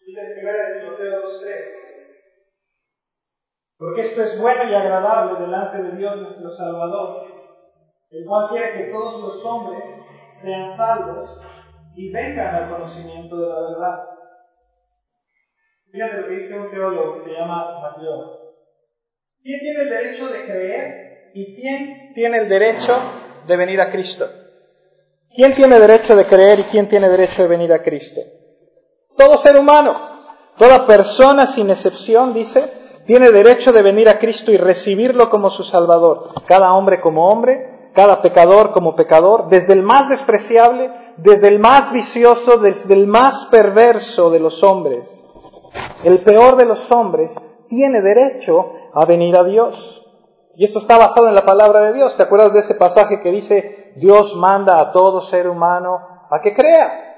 Dice 0.06 0.22
en 0.22 0.46
1 0.46 0.80
Timoteo 0.80 1.24
2.3. 1.24 1.84
Porque 3.78 4.02
esto 4.02 4.24
es 4.24 4.40
bueno 4.40 4.70
y 4.70 4.74
agradable 4.74 5.40
delante 5.40 5.82
de 5.82 5.98
Dios 5.98 6.22
nuestro 6.22 6.56
Salvador, 6.56 7.26
el 8.12 8.26
cual 8.26 8.50
quiere 8.50 8.78
que 8.78 8.92
todos 8.92 9.22
los 9.22 9.46
hombres 9.46 9.84
sean 10.38 10.70
salvos 10.70 11.30
y 11.96 12.12
vengan 12.12 12.56
al 12.56 12.70
conocimiento 12.70 13.40
de 13.40 13.48
la 13.48 13.62
verdad. 13.62 14.00
Fíjate 15.92 16.22
lo 16.22 16.28
que 16.28 16.36
dice 16.36 16.58
un 16.58 16.70
teólogo 16.70 17.16
que 17.16 17.22
se 17.22 17.34
llama 17.34 17.82
Mayor. 17.82 18.40
¿Quién 19.42 19.60
tiene 19.60 19.82
el 19.84 19.90
derecho 19.90 20.28
de 20.30 20.46
creer 20.46 21.32
y 21.34 21.56
quién 21.56 22.14
tiene 22.14 22.38
el 22.40 22.50
derecho 22.50 22.98
de 23.46 23.58
venir 23.58 23.80
a 23.80 23.90
Cristo? 23.90 24.30
¿Quién 25.36 25.54
tiene 25.54 25.80
derecho 25.80 26.16
de 26.16 26.26
creer 26.26 26.60
y 26.60 26.64
quién 26.64 26.88
tiene 26.88 27.10
derecho 27.10 27.44
de 27.44 27.48
venir 27.48 27.74
a 27.74 27.82
Cristo? 27.82 28.22
Todo 29.18 29.38
ser 29.38 29.58
humano, 29.58 29.96
toda 30.58 30.86
persona 30.86 31.48
sin 31.48 31.70
excepción, 31.70 32.34
dice, 32.34 32.72
tiene 33.06 33.32
derecho 33.32 33.72
de 33.72 33.82
venir 33.82 34.10
a 34.10 34.20
Cristo 34.20 34.52
y 34.52 34.58
recibirlo 34.58 35.30
como 35.30 35.50
su 35.50 35.64
Salvador. 35.64 36.30
Cada 36.46 36.74
hombre 36.74 37.02
como 37.02 37.30
hombre, 37.30 37.92
cada 37.94 38.22
pecador 38.22 38.72
como 38.72 38.96
pecador, 38.96 39.50
desde 39.50 39.74
el 39.74 39.84
más 39.84 40.10
despreciable, 40.10 40.92
desde 41.18 41.48
el 41.48 41.60
más 41.60 41.92
vicioso, 41.92 42.58
desde 42.58 42.94
el 42.94 43.08
más 43.08 43.46
perverso 43.46 44.30
de 44.32 44.40
los 44.40 44.64
hombres 44.64 45.24
el 46.04 46.20
peor 46.20 46.56
de 46.56 46.66
los 46.66 46.92
hombres, 46.92 47.36
tiene 47.70 48.02
derecho 48.02 48.72
a 48.94 49.06
venir 49.06 49.36
a 49.36 49.44
Dios. 49.44 50.02
Y 50.56 50.66
esto 50.66 50.80
está 50.80 50.98
basado 50.98 51.28
en 51.28 51.36
la 51.36 51.46
palabra 51.46 51.82
de 51.82 51.94
Dios. 51.94 52.16
¿Te 52.16 52.24
acuerdas 52.24 52.54
de 52.54 52.60
ese 52.60 52.76
pasaje 52.76 53.22
que 53.22 53.32
dice, 53.32 53.94
Dios 53.96 54.36
manda 54.36 54.80
a 54.80 54.92
todo 54.92 55.22
ser 55.22 55.48
humano 55.48 56.00
a 56.30 56.42
que 56.42 56.54
crea? 56.54 57.13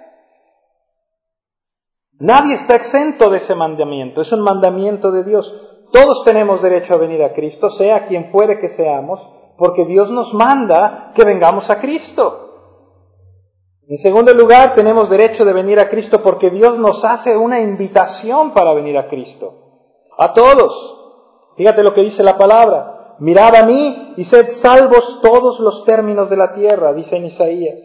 Nadie 2.19 2.55
está 2.55 2.75
exento 2.75 3.29
de 3.29 3.37
ese 3.37 3.55
mandamiento, 3.55 4.21
es 4.21 4.31
un 4.31 4.41
mandamiento 4.41 5.11
de 5.11 5.23
Dios. 5.23 5.53
Todos 5.91 6.23
tenemos 6.23 6.61
derecho 6.61 6.93
a 6.93 6.97
venir 6.97 7.21
a 7.23 7.33
Cristo, 7.33 7.69
sea 7.69 8.05
quien 8.05 8.31
fuere 8.31 8.59
que 8.59 8.69
seamos, 8.69 9.21
porque 9.57 9.85
Dios 9.85 10.11
nos 10.11 10.33
manda 10.33 11.11
que 11.15 11.23
vengamos 11.23 11.69
a 11.69 11.79
Cristo. 11.79 12.41
En 13.87 13.97
segundo 13.97 14.33
lugar, 14.33 14.73
tenemos 14.73 15.09
derecho 15.09 15.45
de 15.45 15.53
venir 15.53 15.79
a 15.79 15.89
Cristo 15.89 16.23
porque 16.23 16.49
Dios 16.49 16.79
nos 16.79 17.05
hace 17.05 17.37
una 17.37 17.59
invitación 17.59 18.51
para 18.51 18.73
venir 18.73 18.97
a 18.97 19.07
Cristo. 19.07 19.53
A 20.17 20.33
todos. 20.33 21.53
Fíjate 21.55 21.83
lo 21.83 21.93
que 21.93 22.01
dice 22.01 22.23
la 22.23 22.37
palabra. 22.37 23.15
Mirad 23.19 23.55
a 23.55 23.63
mí 23.63 24.13
y 24.17 24.23
sed 24.23 24.49
salvos 24.49 25.21
todos 25.21 25.59
los 25.59 25.85
términos 25.85 26.29
de 26.29 26.37
la 26.37 26.53
tierra, 26.53 26.93
dice 26.93 27.17
en 27.17 27.25
Isaías. 27.25 27.79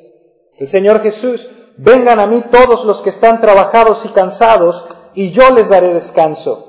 El 0.57 0.69
Señor 0.69 1.01
Jesús, 1.01 1.49
vengan 1.83 2.21
a 2.21 2.27
mí 2.27 2.43
todos 2.51 2.85
los 2.85 3.01
que 3.01 3.09
están 3.09 3.41
trabajados 3.41 4.05
y 4.05 4.11
cansados, 4.11 4.87
y 5.15 5.31
yo 5.31 5.51
les 5.51 5.71
daré 5.71 5.95
descanso. 5.95 6.67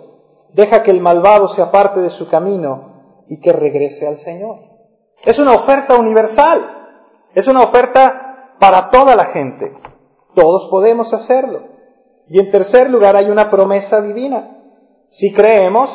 Deja 0.54 0.84
que 0.84 0.92
el 0.92 1.02
malvado 1.02 1.48
se 1.50 1.62
aparte 1.62 2.00
de 2.00 2.10
su 2.10 2.30
camino 2.30 3.26
y 3.28 3.40
que 3.42 3.52
regrese 3.52 4.08
al 4.08 4.16
Señor. 4.16 4.58
Es 5.24 5.38
una 5.38 5.52
oferta 5.52 5.96
universal. 5.96 6.62
Es 7.36 7.48
una 7.48 7.62
oferta 7.62 8.56
para 8.60 8.90
toda 8.90 9.16
la 9.16 9.26
gente. 9.26 9.74
Todos 10.34 10.68
podemos 10.68 11.14
hacerlo. 11.14 11.64
Y 12.30 12.40
en 12.40 12.50
tercer 12.50 12.90
lugar 12.90 13.16
hay 13.16 13.30
una 13.30 13.50
promesa 13.50 14.02
divina. 14.02 14.58
Si 15.10 15.34
creemos, 15.34 15.90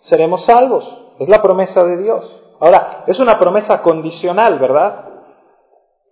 seremos 0.00 0.44
salvos. 0.44 1.12
Es 1.18 1.28
la 1.28 1.40
promesa 1.42 1.84
de 1.84 1.96
Dios. 1.96 2.42
Ahora, 2.60 3.04
es 3.06 3.20
una 3.20 3.38
promesa 3.38 3.82
condicional, 3.82 4.58
¿verdad? 4.58 5.07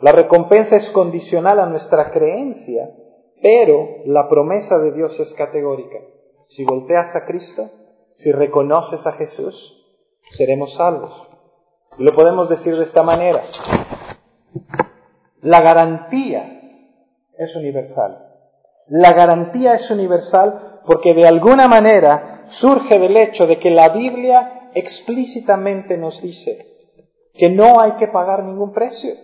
La 0.01 0.13
recompensa 0.13 0.77
es 0.77 0.91
condicional 0.91 1.59
a 1.59 1.67
nuestra 1.67 2.11
creencia, 2.11 2.95
pero 3.41 4.03
la 4.05 4.29
promesa 4.29 4.79
de 4.79 4.93
Dios 4.93 5.19
es 5.21 5.33
categórica. 5.35 5.99
Si 6.49 6.65
volteas 6.65 7.17
a 7.17 7.25
Cristo, 7.25 7.71
si 8.15 8.33
reconoces 8.33 9.07
a 9.07 9.13
Jesús, 9.13 9.85
seremos 10.37 10.75
salvos. 10.75 11.29
Y 11.99 12.05
lo 12.05 12.13
podemos 12.13 12.49
decir 12.49 12.77
de 12.77 12.85
esta 12.85 13.03
manera. 13.03 13.43
La 15.41 15.61
garantía 15.61 16.61
es 17.39 17.57
universal. 17.57 18.23
La 18.89 19.13
garantía 19.13 19.75
es 19.75 19.91
universal 19.91 20.81
porque 20.87 21.15
de 21.15 21.27
alguna 21.27 21.69
manera 21.69 22.45
surge 22.49 22.99
del 22.99 23.17
hecho 23.17 23.47
de 23.47 23.59
que 23.59 23.71
la 23.71 23.89
Biblia 23.89 24.71
explícitamente 24.75 25.97
nos 25.99 26.21
dice 26.23 26.67
que 27.35 27.51
no 27.51 27.81
hay 27.81 27.93
que 27.93 28.09
pagar 28.09 28.45
ningún 28.45 28.73
precio, 28.73 29.15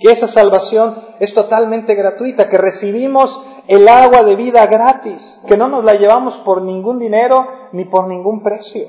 que 0.00 0.10
esa 0.10 0.26
salvación 0.26 0.96
es 1.20 1.34
totalmente 1.34 1.94
gratuita, 1.94 2.48
que 2.48 2.56
recibimos 2.56 3.40
el 3.68 3.86
agua 3.86 4.22
de 4.22 4.34
vida 4.34 4.66
gratis, 4.66 5.40
que 5.46 5.58
no 5.58 5.68
nos 5.68 5.84
la 5.84 5.94
llevamos 5.94 6.38
por 6.38 6.62
ningún 6.62 6.98
dinero 6.98 7.46
ni 7.72 7.84
por 7.84 8.08
ningún 8.08 8.42
precio. 8.42 8.88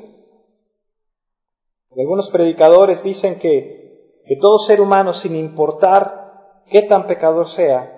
Algunos 1.98 2.32
predicadores 2.32 3.04
dicen 3.04 3.38
que, 3.40 4.22
que 4.26 4.38
todo 4.38 4.58
ser 4.58 4.80
humano, 4.80 5.12
sin 5.12 5.36
importar 5.36 6.64
qué 6.70 6.84
tan 6.84 7.06
pecador 7.08 7.50
sea, 7.50 7.92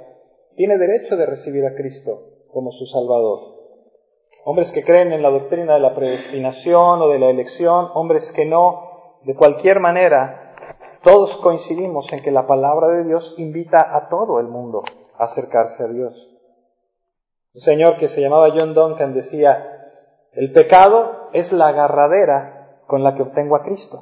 tiene 0.55 0.79
derecho 0.79 1.15
de 1.15 1.27
recibir 1.27 1.65
a 1.65 1.75
Cristo 1.75 2.19
como 2.51 2.71
su 2.71 2.87
Salvador. 2.87 3.53
Hombres 4.43 4.71
que 4.71 4.83
creen 4.83 5.13
en 5.13 5.21
la 5.21 5.29
doctrina 5.29 5.75
de 5.75 5.79
la 5.79 5.93
predestinación 5.93 7.01
o 7.03 7.09
de 7.09 7.19
la 7.19 7.29
elección, 7.29 7.89
hombres 7.93 8.31
que 8.35 8.45
no, 8.45 9.19
de 9.23 9.35
cualquier 9.35 9.79
manera, 9.79 10.42
todos 11.03 11.37
coincidimos 11.37 12.11
en 12.13 12.21
que 12.21 12.31
la 12.31 12.47
palabra 12.47 12.87
de 12.89 13.03
Dios 13.03 13.35
invita 13.37 13.95
a 13.95 14.07
todo 14.07 14.39
el 14.39 14.47
mundo 14.47 14.83
a 15.17 15.25
acercarse 15.25 15.83
a 15.83 15.87
Dios. 15.87 16.29
Un 17.53 17.61
señor 17.61 17.97
que 17.97 18.07
se 18.07 18.21
llamaba 18.21 18.51
John 18.55 18.73
Duncan 18.73 19.13
decía, 19.13 19.73
el 20.31 20.51
pecado 20.53 21.29
es 21.33 21.53
la 21.53 21.67
agarradera 21.67 22.81
con 22.87 23.03
la 23.03 23.15
que 23.15 23.23
obtengo 23.23 23.55
a 23.55 23.63
Cristo. 23.63 23.99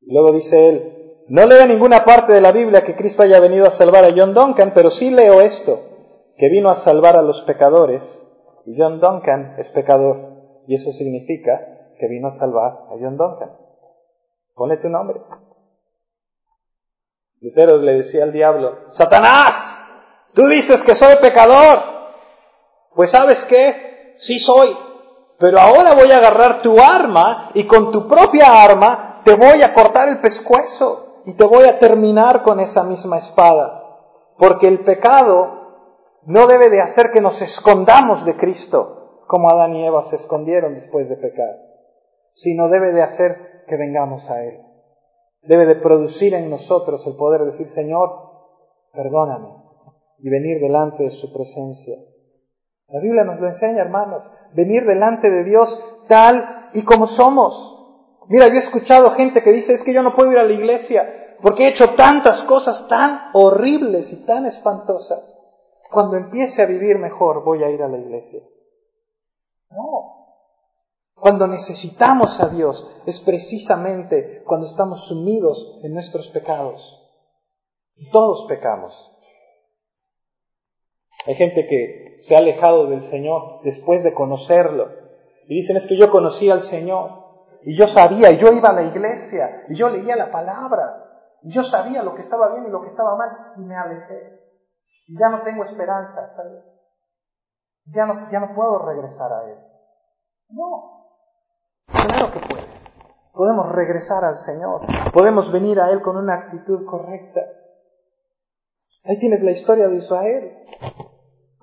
luego 0.00 0.32
dice 0.32 0.68
él, 0.68 1.24
no 1.28 1.46
leo 1.46 1.66
ninguna 1.66 2.04
parte 2.04 2.32
de 2.32 2.40
la 2.40 2.52
Biblia 2.52 2.82
que 2.82 2.96
Cristo 2.96 3.22
haya 3.22 3.38
venido 3.38 3.66
a 3.66 3.70
salvar 3.70 4.04
a 4.04 4.12
John 4.16 4.34
Duncan, 4.34 4.72
pero 4.74 4.90
sí 4.90 5.10
leo 5.10 5.40
esto, 5.40 5.80
que 6.36 6.48
vino 6.48 6.70
a 6.70 6.74
salvar 6.74 7.16
a 7.16 7.22
los 7.22 7.42
pecadores, 7.42 8.26
y 8.64 8.78
John 8.78 9.00
Duncan 9.00 9.54
es 9.58 9.70
pecador, 9.70 10.62
y 10.66 10.74
eso 10.74 10.90
significa 10.90 11.94
que 11.98 12.08
vino 12.08 12.28
a 12.28 12.32
salvar 12.32 12.72
a 12.88 12.96
John 13.00 13.16
Duncan. 13.16 13.67
Pone 14.58 14.76
tu 14.78 14.88
nombre. 14.88 15.20
Lutero 17.40 17.78
le 17.78 17.94
decía 17.94 18.24
al 18.24 18.32
diablo, 18.32 18.90
Satanás, 18.90 19.78
tú 20.34 20.48
dices 20.48 20.82
que 20.82 20.96
soy 20.96 21.14
pecador. 21.22 21.78
Pues 22.92 23.12
sabes 23.12 23.44
qué, 23.44 24.16
sí 24.18 24.40
soy, 24.40 24.76
pero 25.38 25.60
ahora 25.60 25.94
voy 25.94 26.10
a 26.10 26.16
agarrar 26.16 26.62
tu 26.62 26.80
arma 26.80 27.52
y 27.54 27.68
con 27.68 27.92
tu 27.92 28.08
propia 28.08 28.64
arma 28.64 29.20
te 29.24 29.36
voy 29.36 29.62
a 29.62 29.72
cortar 29.72 30.08
el 30.08 30.18
pescuezo 30.18 31.22
y 31.26 31.34
te 31.34 31.44
voy 31.44 31.66
a 31.66 31.78
terminar 31.78 32.42
con 32.42 32.58
esa 32.58 32.82
misma 32.82 33.18
espada. 33.18 33.84
Porque 34.38 34.66
el 34.66 34.84
pecado 34.84 36.18
no 36.24 36.48
debe 36.48 36.68
de 36.68 36.80
hacer 36.80 37.12
que 37.12 37.20
nos 37.20 37.40
escondamos 37.42 38.24
de 38.24 38.36
Cristo, 38.36 39.22
como 39.28 39.48
Adán 39.50 39.76
y 39.76 39.86
Eva 39.86 40.02
se 40.02 40.16
escondieron 40.16 40.74
después 40.74 41.08
de 41.08 41.16
pecar 41.16 41.68
sino 42.38 42.68
debe 42.68 42.92
de 42.92 43.02
hacer 43.02 43.47
que 43.68 43.76
vengamos 43.76 44.28
a 44.30 44.42
Él. 44.44 44.60
Debe 45.42 45.66
de 45.66 45.76
producir 45.76 46.34
en 46.34 46.50
nosotros 46.50 47.06
el 47.06 47.14
poder 47.14 47.44
decir, 47.44 47.68
Señor, 47.68 48.10
perdóname, 48.92 49.54
y 50.18 50.28
venir 50.28 50.60
delante 50.60 51.04
de 51.04 51.10
su 51.12 51.32
presencia. 51.32 51.96
La 52.88 53.00
Biblia 53.00 53.22
nos 53.22 53.38
lo 53.38 53.46
enseña, 53.46 53.82
hermanos, 53.82 54.24
venir 54.54 54.84
delante 54.84 55.30
de 55.30 55.44
Dios 55.44 55.80
tal 56.08 56.70
y 56.72 56.82
como 56.82 57.06
somos. 57.06 57.76
Mira, 58.28 58.48
yo 58.48 58.54
he 58.54 58.58
escuchado 58.58 59.10
gente 59.10 59.42
que 59.42 59.52
dice, 59.52 59.74
es 59.74 59.84
que 59.84 59.92
yo 59.92 60.02
no 60.02 60.14
puedo 60.14 60.32
ir 60.32 60.38
a 60.38 60.44
la 60.44 60.52
iglesia 60.52 61.06
porque 61.40 61.64
he 61.64 61.68
hecho 61.68 61.90
tantas 61.90 62.42
cosas 62.42 62.88
tan 62.88 63.30
horribles 63.32 64.12
y 64.12 64.24
tan 64.24 64.46
espantosas. 64.46 65.36
Cuando 65.90 66.16
empiece 66.16 66.62
a 66.62 66.66
vivir 66.66 66.98
mejor 66.98 67.44
voy 67.44 67.62
a 67.62 67.70
ir 67.70 67.82
a 67.82 67.88
la 67.88 67.98
iglesia. 67.98 68.40
No, 69.70 70.27
cuando 71.20 71.46
necesitamos 71.46 72.40
a 72.40 72.48
Dios 72.48 73.02
es 73.06 73.20
precisamente 73.20 74.42
cuando 74.44 74.66
estamos 74.66 75.06
sumidos 75.06 75.80
en 75.82 75.92
nuestros 75.92 76.30
pecados. 76.30 76.94
Todos 78.12 78.46
pecamos. 78.48 78.94
Hay 81.26 81.34
gente 81.34 81.66
que 81.66 82.18
se 82.20 82.36
ha 82.36 82.38
alejado 82.38 82.86
del 82.86 83.02
Señor 83.02 83.60
después 83.64 84.02
de 84.04 84.14
conocerlo. 84.14 84.90
Y 85.48 85.56
dicen, 85.56 85.76
es 85.76 85.86
que 85.86 85.96
yo 85.96 86.10
conocí 86.10 86.50
al 86.50 86.62
Señor. 86.62 87.26
Y 87.62 87.76
yo 87.76 87.88
sabía, 87.88 88.30
y 88.30 88.38
yo 88.38 88.52
iba 88.52 88.70
a 88.70 88.74
la 88.74 88.84
iglesia, 88.84 89.64
y 89.68 89.74
yo 89.74 89.88
leía 89.88 90.14
la 90.14 90.30
palabra. 90.30 91.04
Y 91.42 91.52
yo 91.52 91.64
sabía 91.64 92.02
lo 92.02 92.14
que 92.14 92.22
estaba 92.22 92.52
bien 92.52 92.66
y 92.66 92.70
lo 92.70 92.82
que 92.82 92.88
estaba 92.88 93.16
mal. 93.16 93.54
Y 93.56 93.60
me 93.60 93.76
alejé. 93.76 94.40
Y 95.08 95.18
ya 95.18 95.28
no 95.30 95.42
tengo 95.42 95.64
esperanza, 95.64 96.28
¿sabes? 96.36 96.64
Ya 97.86 98.06
no, 98.06 98.30
ya 98.30 98.40
no 98.40 98.54
puedo 98.54 98.78
regresar 98.86 99.32
a 99.32 99.50
Él. 99.50 99.58
No, 100.50 100.97
Claro 101.92 102.32
que 102.32 102.40
puedes. 102.40 102.66
Podemos 103.32 103.70
regresar 103.72 104.24
al 104.24 104.36
Señor. 104.36 104.82
Podemos 105.12 105.52
venir 105.52 105.80
a 105.80 105.90
Él 105.90 106.02
con 106.02 106.16
una 106.16 106.34
actitud 106.34 106.84
correcta. 106.86 107.40
Ahí 109.04 109.18
tienes 109.18 109.42
la 109.42 109.52
historia 109.52 109.88
de 109.88 109.96
Israel. 109.96 110.58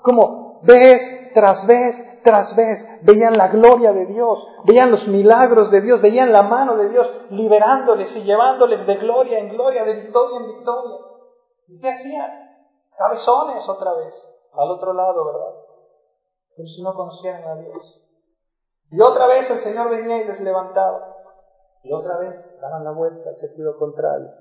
Como 0.01 0.61
vez 0.63 1.31
tras 1.33 1.67
vez 1.67 2.21
tras 2.25 2.55
vez 2.55 2.87
veían 3.03 3.37
la 3.37 3.49
gloria 3.49 3.93
de 3.93 4.07
Dios, 4.07 4.47
veían 4.65 4.89
los 4.89 5.07
milagros 5.07 5.69
de 5.69 5.81
Dios, 5.81 6.01
veían 6.01 6.33
la 6.33 6.41
mano 6.41 6.75
de 6.75 6.89
Dios 6.89 7.13
liberándoles 7.29 8.15
y 8.17 8.23
llevándoles 8.23 8.87
de 8.87 8.95
gloria 8.95 9.37
en 9.37 9.49
gloria, 9.49 9.83
de 9.83 9.93
victoria 9.93 10.37
en 10.39 10.47
victoria. 10.47 10.97
¿Y 11.67 11.79
qué 11.79 11.89
hacían? 11.89 12.31
Cabezones 12.97 13.69
otra 13.69 13.93
vez, 13.93 14.13
al 14.53 14.71
otro 14.71 14.93
lado, 14.93 15.25
¿verdad? 15.25 15.53
Como 16.55 16.67
si 16.67 16.81
no 16.81 16.95
conocieran 16.95 17.43
a 17.43 17.55
Dios. 17.57 18.01
Y 18.91 19.01
otra 19.01 19.27
vez 19.27 19.49
el 19.49 19.59
Señor 19.59 19.89
venía 19.89 20.21
y 20.21 20.27
les 20.27 20.39
levantaba. 20.41 21.15
Y 21.83 21.93
otra 21.93 22.17
vez 22.17 22.57
daban 22.61 22.83
la 22.83 22.91
vuelta 22.91 23.29
al 23.29 23.37
sentido 23.37 23.77
contrario. 23.77 24.31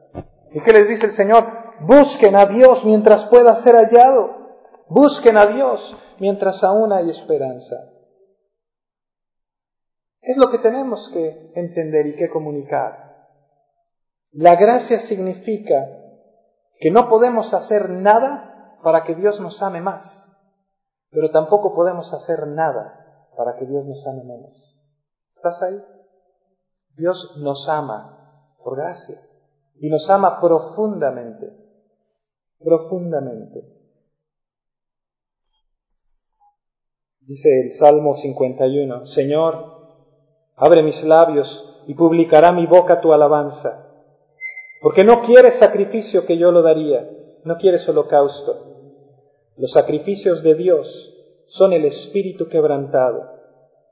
¿Y 0.51 0.63
qué 0.63 0.73
les 0.73 0.89
dice 0.89 1.07
el 1.07 1.13
Señor? 1.13 1.45
Busquen 1.81 2.37
a 2.37 2.47
Dios 2.47 2.85
mientras 2.85 3.25
pueda 3.27 3.55
ser 3.57 3.75
hallado. 3.75 4.31
Busquen 4.89 5.37
a 5.37 5.47
Dios 5.47 5.97
mientras 6.21 6.63
aún 6.63 6.93
hay 6.93 7.11
esperanza. 7.11 7.91
Es 10.21 10.37
lo 10.37 10.51
que 10.51 10.59
tenemos 10.59 11.11
que 11.13 11.53
entender 11.55 12.07
y 12.07 12.17
que 12.17 12.31
comunicar. 12.31 13.29
La 14.33 14.57
gracia 14.57 15.01
significa 15.01 15.87
que 16.81 16.91
no 16.91 17.09
podemos 17.09 17.53
hacer 17.53 17.91
nada 17.91 18.79
para 18.83 19.05
que 19.05 19.15
Dios 19.15 19.41
nos 19.41 19.63
ame 19.63 19.81
más, 19.81 20.27
pero 21.11 21.31
tampoco 21.31 21.75
podemos 21.75 22.13
hacer 22.13 22.47
nada 22.47 23.04
para 23.37 23.57
que 23.57 23.67
Dios 23.67 23.85
nos 23.85 24.07
ame 24.07 24.25
menos. 24.25 24.79
¿Estás 25.33 25.63
ahí? 25.63 25.81
Dios 26.97 27.37
nos 27.39 27.69
ama 27.69 28.55
por 28.63 28.77
gracia 28.77 29.21
y 29.81 29.91
nos 29.91 30.09
ama 30.09 30.39
profundamente, 30.41 31.53
profundamente. 32.59 33.75
Dice 37.21 37.63
el 37.63 37.73
Salmo 37.73 38.15
51, 38.15 39.07
Señor, 39.07 39.75
abre 40.57 40.83
mis 40.83 41.03
labios 41.05 41.83
y 41.87 41.95
publicará 41.95 42.53
mi 42.53 42.67
boca 42.67 43.01
tu 43.01 43.13
alabanza, 43.13 43.89
porque 44.83 45.05
no 45.05 45.21
quieres 45.23 45.55
sacrificio 45.55 46.27
que 46.27 46.37
yo 46.39 46.53
lo 46.53 46.63
daría, 46.63 47.11
no 47.45 47.57
quieres 47.57 47.89
holocausto. 47.89 48.75
Los 49.57 49.73
sacrificios 49.73 50.43
de 50.43 50.55
Dios 50.55 51.14
son 51.47 51.73
el 51.73 51.85
espíritu 51.85 52.49
quebrantado, 52.49 53.31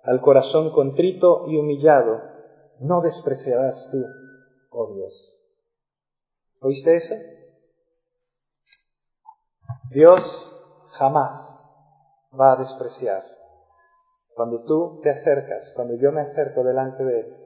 al 0.02 0.20
corazón 0.20 0.72
contrito 0.72 1.44
y 1.48 1.56
humillado, 1.56 2.20
no 2.80 3.00
despreciarás 3.00 3.88
tú, 3.90 4.04
oh 4.70 4.94
Dios. 4.94 5.38
¿Oíste 6.60 6.96
eso? 6.96 7.14
Dios 9.90 10.50
jamás 10.92 11.34
va 12.38 12.52
a 12.52 12.56
despreciar. 12.56 13.22
Cuando 14.34 14.64
tú 14.64 15.00
te 15.02 15.10
acercas, 15.10 15.72
cuando 15.76 15.94
yo 15.96 16.10
me 16.12 16.22
acerco 16.22 16.64
delante 16.64 17.04
de 17.04 17.20
Él 17.20 17.36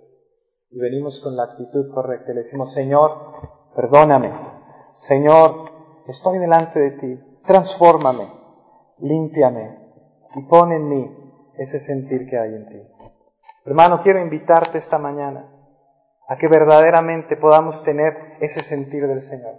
y 0.71 0.79
venimos 0.79 1.21
con 1.21 1.37
la 1.37 1.45
actitud 1.45 1.93
correcta, 1.93 2.33
le 2.33 2.43
decimos, 2.43 2.73
Señor, 2.73 3.11
perdóname, 3.75 4.31
Señor, 4.95 5.71
estoy 6.07 6.39
delante 6.39 6.79
de 6.79 6.91
ti, 6.93 7.41
transfórmame, 7.45 8.33
límpiame, 8.99 9.86
y 10.35 10.43
pon 10.43 10.73
en 10.73 10.89
mí 10.89 11.17
ese 11.59 11.79
sentir 11.81 12.29
que 12.29 12.39
hay 12.39 12.55
en 12.55 12.69
ti. 12.69 12.83
Hermano, 13.65 14.01
quiero 14.03 14.21
invitarte 14.21 14.79
esta 14.79 14.99
mañana 14.99 15.49
a 16.29 16.37
que 16.37 16.49
verdaderamente 16.49 17.37
podamos 17.37 17.83
tener 17.83 18.37
ese 18.41 18.63
sentir 18.63 19.07
del 19.07 19.23
Señor. 19.23 19.55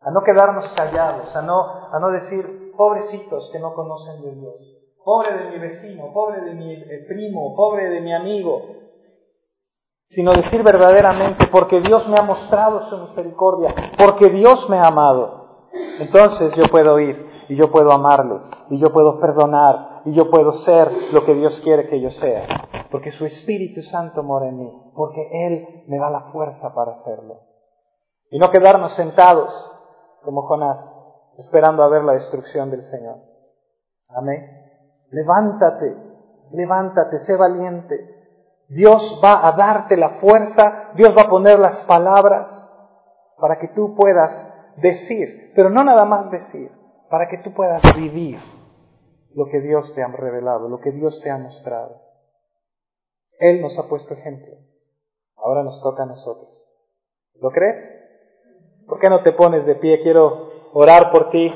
A 0.00 0.10
no 0.10 0.22
quedarnos 0.22 0.68
callados, 0.74 1.34
a 1.34 1.42
no, 1.42 1.92
a 1.92 1.98
no 1.98 2.10
decir, 2.10 2.72
pobrecitos 2.76 3.50
que 3.52 3.58
no 3.58 3.74
conocen 3.74 4.22
de 4.22 4.34
Dios, 4.34 4.54
pobre 5.02 5.36
de 5.36 5.50
mi 5.50 5.58
vecino, 5.58 6.12
pobre 6.12 6.42
de 6.42 6.54
mi 6.54 6.74
eh, 6.74 7.04
primo, 7.08 7.54
pobre 7.54 7.88
de 7.88 8.00
mi 8.00 8.14
amigo, 8.14 8.62
sino 10.10 10.32
decir 10.32 10.62
verdaderamente, 10.62 11.46
porque 11.50 11.80
Dios 11.80 12.08
me 12.08 12.18
ha 12.18 12.22
mostrado 12.22 12.82
su 12.82 12.98
misericordia, 12.98 13.74
porque 13.98 14.30
Dios 14.30 14.68
me 14.68 14.78
ha 14.78 14.88
amado. 14.88 15.68
Entonces 15.98 16.54
yo 16.54 16.64
puedo 16.66 16.98
ir 17.00 17.44
y 17.48 17.56
yo 17.56 17.70
puedo 17.70 17.92
amarles 17.92 18.42
y 18.70 18.78
yo 18.78 18.92
puedo 18.92 19.18
perdonar 19.20 19.93
y 20.04 20.12
yo 20.12 20.30
puedo 20.30 20.52
ser 20.52 20.90
lo 21.12 21.24
que 21.24 21.34
Dios 21.34 21.60
quiere 21.60 21.88
que 21.88 22.00
yo 22.00 22.10
sea. 22.10 22.42
Porque 22.90 23.10
su 23.10 23.24
Espíritu 23.24 23.82
Santo 23.82 24.22
mora 24.22 24.48
en 24.48 24.58
mí, 24.58 24.92
porque 24.94 25.28
Él 25.46 25.84
me 25.88 25.98
da 25.98 26.10
la 26.10 26.30
fuerza 26.30 26.74
para 26.74 26.92
hacerlo. 26.92 27.40
Y 28.30 28.38
no 28.38 28.50
quedarnos 28.50 28.92
sentados 28.92 29.52
como 30.22 30.46
Jonás, 30.46 30.78
esperando 31.38 31.82
a 31.82 31.88
ver 31.88 32.04
la 32.04 32.12
destrucción 32.12 32.70
del 32.70 32.82
Señor. 32.82 33.16
Amén. 34.16 34.44
Levántate, 35.10 35.96
levántate, 36.52 37.18
sé 37.18 37.36
valiente. 37.36 38.12
Dios 38.68 39.20
va 39.22 39.46
a 39.46 39.52
darte 39.52 39.96
la 39.96 40.10
fuerza, 40.10 40.92
Dios 40.94 41.16
va 41.16 41.22
a 41.22 41.28
poner 41.28 41.58
las 41.58 41.82
palabras 41.82 42.70
para 43.38 43.58
que 43.58 43.68
tú 43.68 43.94
puedas 43.94 44.50
decir, 44.76 45.52
pero 45.54 45.70
no 45.70 45.84
nada 45.84 46.04
más 46.04 46.30
decir, 46.30 46.70
para 47.10 47.28
que 47.28 47.38
tú 47.38 47.52
puedas 47.52 47.82
vivir 47.96 48.38
lo 49.34 49.46
que 49.46 49.60
Dios 49.60 49.92
te 49.94 50.02
ha 50.02 50.08
revelado, 50.08 50.68
lo 50.68 50.80
que 50.80 50.92
Dios 50.92 51.20
te 51.22 51.30
ha 51.30 51.38
mostrado. 51.38 52.02
Él 53.38 53.60
nos 53.60 53.78
ha 53.78 53.88
puesto 53.88 54.14
ejemplo. 54.14 54.54
Ahora 55.36 55.62
nos 55.62 55.82
toca 55.82 56.04
a 56.04 56.06
nosotros. 56.06 56.48
¿Lo 57.40 57.50
crees? 57.50 57.78
¿Por 58.86 59.00
qué 59.00 59.08
no 59.10 59.22
te 59.22 59.32
pones 59.32 59.66
de 59.66 59.74
pie? 59.74 60.00
Quiero 60.00 60.70
orar 60.72 61.10
por 61.10 61.28
ti. 61.30 61.52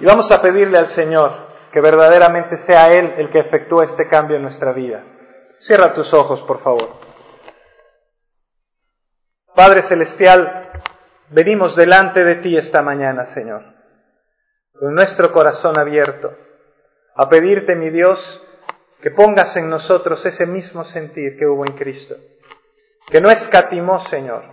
Y 0.00 0.04
vamos 0.04 0.30
a 0.30 0.40
pedirle 0.40 0.78
al 0.78 0.86
Señor 0.86 1.32
que 1.72 1.80
verdaderamente 1.80 2.58
sea 2.58 2.92
Él 2.92 3.14
el 3.18 3.30
que 3.30 3.40
efectúe 3.40 3.82
este 3.82 4.08
cambio 4.08 4.36
en 4.36 4.42
nuestra 4.42 4.72
vida. 4.72 5.04
Cierra 5.58 5.94
tus 5.94 6.14
ojos, 6.14 6.42
por 6.42 6.60
favor. 6.60 6.90
Padre 9.54 9.82
Celestial, 9.82 10.65
venimos 11.30 11.74
delante 11.76 12.24
de 12.24 12.36
ti 12.36 12.56
esta 12.56 12.82
mañana, 12.82 13.24
Señor, 13.24 13.62
con 14.78 14.94
nuestro 14.94 15.32
corazón 15.32 15.78
abierto, 15.78 16.36
a 17.14 17.28
pedirte, 17.28 17.74
mi 17.74 17.90
Dios, 17.90 18.42
que 19.00 19.10
pongas 19.10 19.56
en 19.56 19.68
nosotros 19.68 20.24
ese 20.26 20.46
mismo 20.46 20.84
sentir 20.84 21.36
que 21.36 21.46
hubo 21.46 21.64
en 21.66 21.72
Cristo, 21.76 22.16
que 23.08 23.20
no 23.20 23.30
escatimó, 23.30 23.98
Señor, 24.00 24.44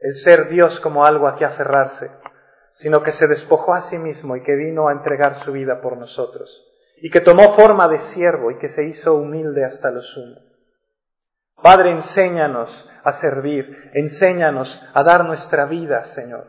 el 0.00 0.12
ser 0.12 0.48
Dios 0.48 0.80
como 0.80 1.04
algo 1.04 1.28
a 1.28 1.36
que 1.36 1.44
aferrarse, 1.44 2.10
sino 2.74 3.02
que 3.02 3.12
se 3.12 3.26
despojó 3.26 3.74
a 3.74 3.80
sí 3.80 3.98
mismo 3.98 4.36
y 4.36 4.42
que 4.42 4.54
vino 4.54 4.88
a 4.88 4.92
entregar 4.92 5.38
su 5.38 5.52
vida 5.52 5.80
por 5.80 5.96
nosotros, 5.96 6.64
y 6.98 7.10
que 7.10 7.20
tomó 7.20 7.54
forma 7.54 7.88
de 7.88 7.98
siervo 7.98 8.50
y 8.50 8.58
que 8.58 8.68
se 8.68 8.84
hizo 8.84 9.14
humilde 9.14 9.64
hasta 9.64 9.90
lo 9.90 10.02
sumo. 10.02 10.36
Padre, 11.62 11.90
enséñanos 11.90 12.88
a 13.06 13.12
servir, 13.12 13.92
enséñanos 13.94 14.82
a 14.92 15.04
dar 15.04 15.24
nuestra 15.24 15.64
vida, 15.66 16.02
Señor, 16.02 16.48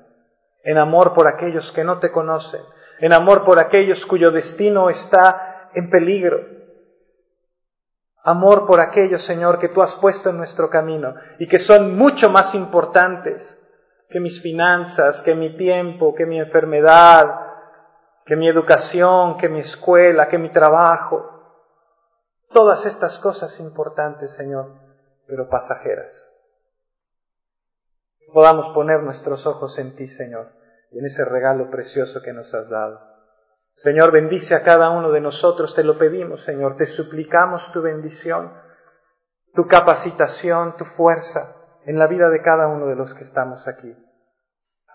en 0.63 0.79
amor 0.79 1.13
por 1.13 1.27
aquellos 1.27 1.71
que 1.71 1.83
no 1.83 1.99
te 1.99 2.11
conocen, 2.11 2.61
en 2.99 3.13
amor 3.13 3.45
por 3.45 3.59
aquellos 3.59 4.07
cuyo 4.07 4.31
destino 4.31 4.89
está 4.89 5.69
en 5.75 5.91
peligro, 5.91 6.43
amor 8.23 8.65
por 8.65 8.79
aquellos, 8.79 9.21
Señor, 9.21 9.59
que 9.59 9.69
tú 9.69 9.83
has 9.83 9.93
puesto 9.95 10.31
en 10.31 10.37
nuestro 10.37 10.67
camino 10.71 11.13
y 11.37 11.47
que 11.47 11.59
son 11.59 11.95
mucho 11.95 12.31
más 12.31 12.55
importantes 12.55 13.55
que 14.09 14.19
mis 14.19 14.41
finanzas, 14.41 15.21
que 15.21 15.35
mi 15.35 15.55
tiempo, 15.55 16.15
que 16.15 16.25
mi 16.25 16.39
enfermedad, 16.39 17.39
que 18.25 18.35
mi 18.35 18.47
educación, 18.47 19.37
que 19.37 19.47
mi 19.47 19.59
escuela, 19.59 20.27
que 20.27 20.39
mi 20.39 20.51
trabajo. 20.51 21.23
Todas 22.49 22.87
estas 22.87 23.19
cosas 23.19 23.59
importantes, 23.59 24.33
Señor, 24.33 24.73
pero 25.27 25.47
pasajeras. 25.49 26.26
Podamos 28.33 28.73
poner 28.73 29.01
nuestros 29.03 29.45
ojos 29.45 29.77
en 29.79 29.95
ti, 29.95 30.07
Señor, 30.07 30.51
y 30.91 30.99
en 30.99 31.05
ese 31.05 31.25
regalo 31.25 31.69
precioso 31.69 32.21
que 32.21 32.33
nos 32.33 32.53
has 32.53 32.69
dado. 32.69 32.99
Señor, 33.75 34.11
bendice 34.11 34.55
a 34.55 34.63
cada 34.63 34.89
uno 34.89 35.11
de 35.11 35.21
nosotros, 35.21 35.75
te 35.75 35.83
lo 35.83 35.97
pedimos, 35.97 36.43
Señor, 36.43 36.77
te 36.77 36.87
suplicamos 36.87 37.71
tu 37.71 37.81
bendición, 37.81 38.51
tu 39.53 39.67
capacitación, 39.67 40.75
tu 40.77 40.85
fuerza 40.85 41.55
en 41.85 41.99
la 41.99 42.07
vida 42.07 42.29
de 42.29 42.41
cada 42.41 42.67
uno 42.67 42.87
de 42.87 42.95
los 42.95 43.13
que 43.13 43.23
estamos 43.23 43.67
aquí. 43.67 43.95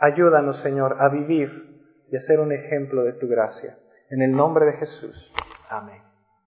Ayúdanos, 0.01 0.59
Señor, 0.61 0.97
a 1.01 1.09
vivir 1.09 2.05
y 2.11 2.17
a 2.17 2.21
ser 2.21 2.41
un 2.41 2.53
ejemplo 2.53 3.05
de 3.05 3.13
tu 3.15 3.29
gracia. 3.29 3.79
En 4.11 4.21
el 4.21 4.33
nombre 4.33 4.67
de 4.67 4.73
Jesús. 4.73 5.33
Amén. 5.71 6.12